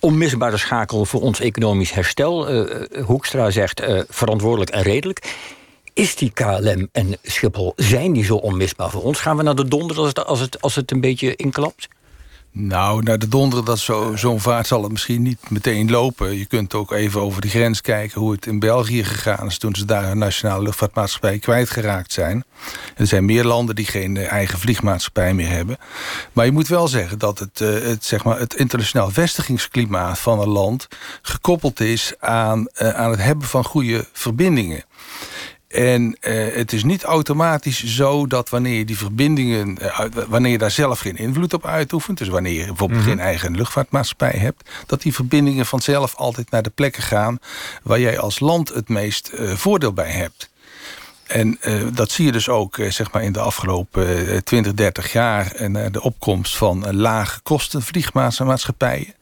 onmisbare 0.00 0.56
schakel 0.56 1.04
voor 1.04 1.20
ons 1.24 1.40
economisch 1.40 1.92
herstel. 1.92 2.46
Hoekstra 3.04 3.50
zegt 3.50 3.82
verantwoordelijk 4.08 4.70
en 4.70 4.82
redelijk. 4.82 5.34
Is 5.94 6.14
die 6.16 6.30
KLM 6.30 6.88
en 6.92 7.16
Schiphol, 7.22 7.72
zijn 7.76 8.12
die 8.12 8.24
zo 8.24 8.34
onmisbaar 8.34 8.90
voor 8.90 9.02
ons? 9.02 9.20
Gaan 9.20 9.36
we 9.36 9.42
naar 9.42 9.54
de 9.54 9.68
donder 9.68 9.96
als 9.96 10.08
het, 10.08 10.24
als 10.26 10.40
het, 10.40 10.60
als 10.60 10.74
het 10.74 10.90
een 10.90 11.00
beetje 11.00 11.36
inklapt? 11.36 11.88
Nou, 12.56 13.02
naar 13.02 13.18
de 13.18 13.28
donderen, 13.28 13.64
dat 13.64 13.78
zo'n 13.78 14.18
zo 14.18 14.38
vaart 14.38 14.66
zal 14.66 14.82
het 14.82 14.92
misschien 14.92 15.22
niet 15.22 15.50
meteen 15.50 15.90
lopen. 15.90 16.38
Je 16.38 16.46
kunt 16.46 16.74
ook 16.74 16.92
even 16.92 17.20
over 17.20 17.40
de 17.40 17.48
grens 17.48 17.80
kijken 17.80 18.20
hoe 18.20 18.32
het 18.32 18.46
in 18.46 18.58
België 18.58 19.04
gegaan 19.04 19.46
is... 19.46 19.58
toen 19.58 19.74
ze 19.74 19.84
daar 19.84 20.10
een 20.10 20.18
nationale 20.18 20.62
luchtvaartmaatschappij 20.62 21.38
kwijtgeraakt 21.38 22.12
zijn. 22.12 22.44
Er 22.96 23.06
zijn 23.06 23.24
meer 23.24 23.44
landen 23.44 23.74
die 23.74 23.86
geen 23.86 24.16
eh, 24.16 24.32
eigen 24.32 24.58
vliegmaatschappij 24.58 25.34
meer 25.34 25.48
hebben. 25.48 25.76
Maar 26.32 26.44
je 26.44 26.52
moet 26.52 26.68
wel 26.68 26.88
zeggen 26.88 27.18
dat 27.18 27.38
het, 27.38 27.60
uh, 27.60 27.82
het, 27.82 28.04
zeg 28.04 28.24
maar, 28.24 28.38
het 28.38 28.54
internationaal 28.54 29.10
vestigingsklimaat 29.10 30.18
van 30.18 30.40
een 30.40 30.48
land... 30.48 30.88
gekoppeld 31.22 31.80
is 31.80 32.12
aan, 32.18 32.68
uh, 32.82 32.88
aan 32.88 33.10
het 33.10 33.20
hebben 33.22 33.46
van 33.46 33.64
goede 33.64 34.06
verbindingen. 34.12 34.84
En 35.74 36.16
uh, 36.20 36.54
het 36.54 36.72
is 36.72 36.84
niet 36.84 37.02
automatisch 37.02 37.84
zo 37.84 38.26
dat 38.26 38.48
wanneer 38.48 38.78
je 38.78 38.84
die 38.84 38.98
verbindingen... 38.98 39.78
Uh, 39.82 40.00
wanneer 40.28 40.52
je 40.52 40.58
daar 40.58 40.70
zelf 40.70 40.98
geen 40.98 41.16
invloed 41.16 41.54
op 41.54 41.66
uitoefent... 41.66 42.18
dus 42.18 42.28
wanneer 42.28 42.52
je 42.52 42.66
bijvoorbeeld 42.66 43.00
mm 43.00 43.06
-hmm. 43.06 43.16
geen 43.16 43.26
eigen 43.26 43.56
luchtvaartmaatschappij 43.56 44.34
hebt... 44.38 44.70
dat 44.86 45.02
die 45.02 45.14
verbindingen 45.14 45.66
vanzelf 45.66 46.14
altijd 46.14 46.50
naar 46.50 46.62
de 46.62 46.70
plekken 46.70 47.02
gaan... 47.02 47.38
waar 47.82 48.00
jij 48.00 48.18
als 48.18 48.40
land 48.40 48.68
het 48.68 48.88
meest 48.88 49.30
uh, 49.34 49.52
voordeel 49.52 49.92
bij 49.92 50.10
hebt. 50.10 50.50
En 51.26 51.58
uh, 51.62 51.82
dat 51.92 52.10
zie 52.10 52.24
je 52.24 52.32
dus 52.32 52.48
ook 52.48 52.76
uh, 52.76 52.90
zeg 52.90 53.12
maar 53.12 53.22
in 53.22 53.32
de 53.32 53.40
afgelopen 53.40 54.28
uh, 54.28 54.36
20, 54.36 54.74
30 54.74 55.12
jaar... 55.12 55.52
en 55.52 55.92
de 55.92 56.02
opkomst 56.02 56.56
van 56.56 56.96
lage 56.96 57.40
kosten 57.40 57.82
vliegmaatschappijen... 57.82 59.14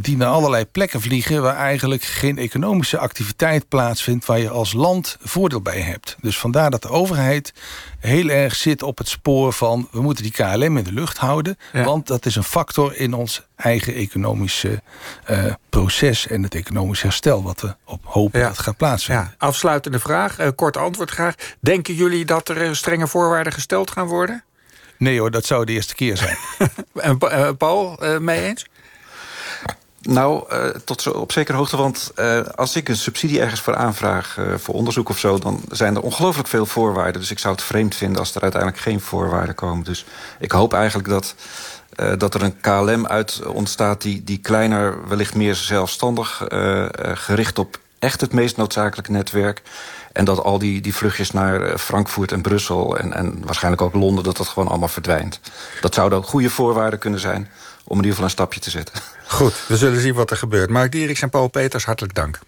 die 0.00 0.16
naar 0.16 0.28
allerlei 0.28 0.64
plekken 0.64 1.00
vliegen... 1.00 1.42
waar 1.42 1.56
eigenlijk 1.56 2.02
geen 2.02 2.38
economische 2.38 2.98
activiteit 2.98 3.68
plaatsvindt... 3.68 4.26
waar 4.26 4.38
je 4.38 4.50
als 4.50 4.72
land 4.72 5.16
voordeel 5.20 5.62
bij 5.62 5.80
hebt. 5.80 6.16
Dus 6.20 6.38
vandaar 6.38 6.70
dat 6.70 6.82
de 6.82 6.88
overheid 6.88 7.52
heel 7.98 8.28
erg 8.28 8.54
zit 8.54 8.82
op 8.82 8.98
het 8.98 9.08
spoor 9.08 9.52
van... 9.52 9.88
we 9.90 10.00
moeten 10.00 10.22
die 10.22 10.32
KLM 10.32 10.76
in 10.76 10.84
de 10.84 10.92
lucht 10.92 11.18
houden... 11.18 11.58
Ja. 11.72 11.84
want 11.84 12.06
dat 12.06 12.26
is 12.26 12.36
een 12.36 12.44
factor 12.44 12.96
in 12.96 13.14
ons 13.14 13.42
eigen 13.56 13.94
economische 13.94 14.82
uh, 15.30 15.44
proces... 15.68 16.26
en 16.26 16.42
het 16.42 16.54
economisch 16.54 17.02
herstel 17.02 17.42
wat 17.42 17.60
we 17.60 17.76
op 17.84 18.00
hopen 18.04 18.40
ja. 18.40 18.48
dat 18.48 18.58
gaat 18.58 18.76
plaatsvinden. 18.76 19.24
Ja. 19.24 19.46
Afsluitende 19.46 19.98
vraag, 19.98 20.40
uh, 20.40 20.48
kort 20.54 20.76
antwoord 20.76 21.10
graag. 21.10 21.34
Denken 21.60 21.94
jullie 21.94 22.24
dat 22.24 22.48
er 22.48 22.76
strenge 22.76 23.06
voorwaarden 23.06 23.52
gesteld 23.52 23.90
gaan 23.90 24.06
worden? 24.06 24.44
Nee 24.98 25.18
hoor, 25.18 25.30
dat 25.30 25.44
zou 25.44 25.64
de 25.64 25.72
eerste 25.72 25.94
keer 25.94 26.16
zijn. 26.16 26.36
en 26.94 27.18
uh, 27.20 27.48
Paul, 27.58 28.00
mee 28.20 28.44
eens? 28.44 28.66
Nou, 30.08 30.44
uh, 30.52 30.66
tot 30.84 31.12
op 31.12 31.32
zekere 31.32 31.56
hoogte. 31.56 31.76
Want 31.76 32.12
uh, 32.16 32.40
als 32.54 32.76
ik 32.76 32.88
een 32.88 32.96
subsidie 32.96 33.40
ergens 33.40 33.60
voor 33.60 33.76
aanvraag... 33.76 34.36
Uh, 34.38 34.54
voor 34.56 34.74
onderzoek 34.74 35.08
of 35.08 35.18
zo... 35.18 35.38
dan 35.38 35.60
zijn 35.70 35.96
er 35.96 36.02
ongelooflijk 36.02 36.48
veel 36.48 36.66
voorwaarden. 36.66 37.20
Dus 37.20 37.30
ik 37.30 37.38
zou 37.38 37.54
het 37.54 37.64
vreemd 37.64 37.94
vinden 37.94 38.18
als 38.18 38.34
er 38.34 38.42
uiteindelijk 38.42 38.82
geen 38.82 39.00
voorwaarden 39.00 39.54
komen. 39.54 39.84
Dus 39.84 40.04
ik 40.38 40.52
hoop 40.52 40.72
eigenlijk 40.72 41.08
dat, 41.08 41.34
dat 42.18 42.34
er 42.34 42.42
een 42.42 42.60
KLM 42.60 43.06
uit 43.06 43.46
ontstaat... 43.46 44.02
die, 44.02 44.24
die 44.24 44.38
kleiner, 44.38 45.08
wellicht 45.08 45.34
meer 45.34 45.54
zelfstandig... 45.54 46.44
gericht 47.00 47.58
op 47.58 47.78
echt 47.98 48.20
het 48.20 48.32
meest 48.32 48.56
noodzakelijke 48.56 49.12
netwerk... 49.12 49.62
En 50.12 50.24
dat 50.24 50.42
al 50.42 50.58
die, 50.58 50.80
die 50.80 50.94
vluchtjes 50.94 51.30
naar 51.30 51.78
Frankfurt 51.78 52.32
en 52.32 52.42
Brussel... 52.42 52.98
En, 52.98 53.12
en 53.12 53.42
waarschijnlijk 53.44 53.82
ook 53.82 53.94
Londen, 53.94 54.24
dat 54.24 54.36
dat 54.36 54.48
gewoon 54.48 54.68
allemaal 54.68 54.88
verdwijnt. 54.88 55.40
Dat 55.80 55.94
zouden 55.94 56.18
ook 56.18 56.26
goede 56.26 56.50
voorwaarden 56.50 56.98
kunnen 56.98 57.20
zijn... 57.20 57.48
om 57.88 57.98
in 57.98 58.04
ieder 58.04 58.10
geval 58.10 58.24
een 58.24 58.30
stapje 58.30 58.60
te 58.60 58.70
zetten. 58.70 58.94
Goed, 59.26 59.54
we 59.66 59.76
zullen 59.76 60.00
zien 60.00 60.14
wat 60.14 60.30
er 60.30 60.36
gebeurt. 60.36 60.70
Mark 60.70 60.92
Dieriks 60.92 61.22
en 61.22 61.30
Paul 61.30 61.48
Peters, 61.48 61.84
hartelijk 61.84 62.14
dank. 62.14 62.38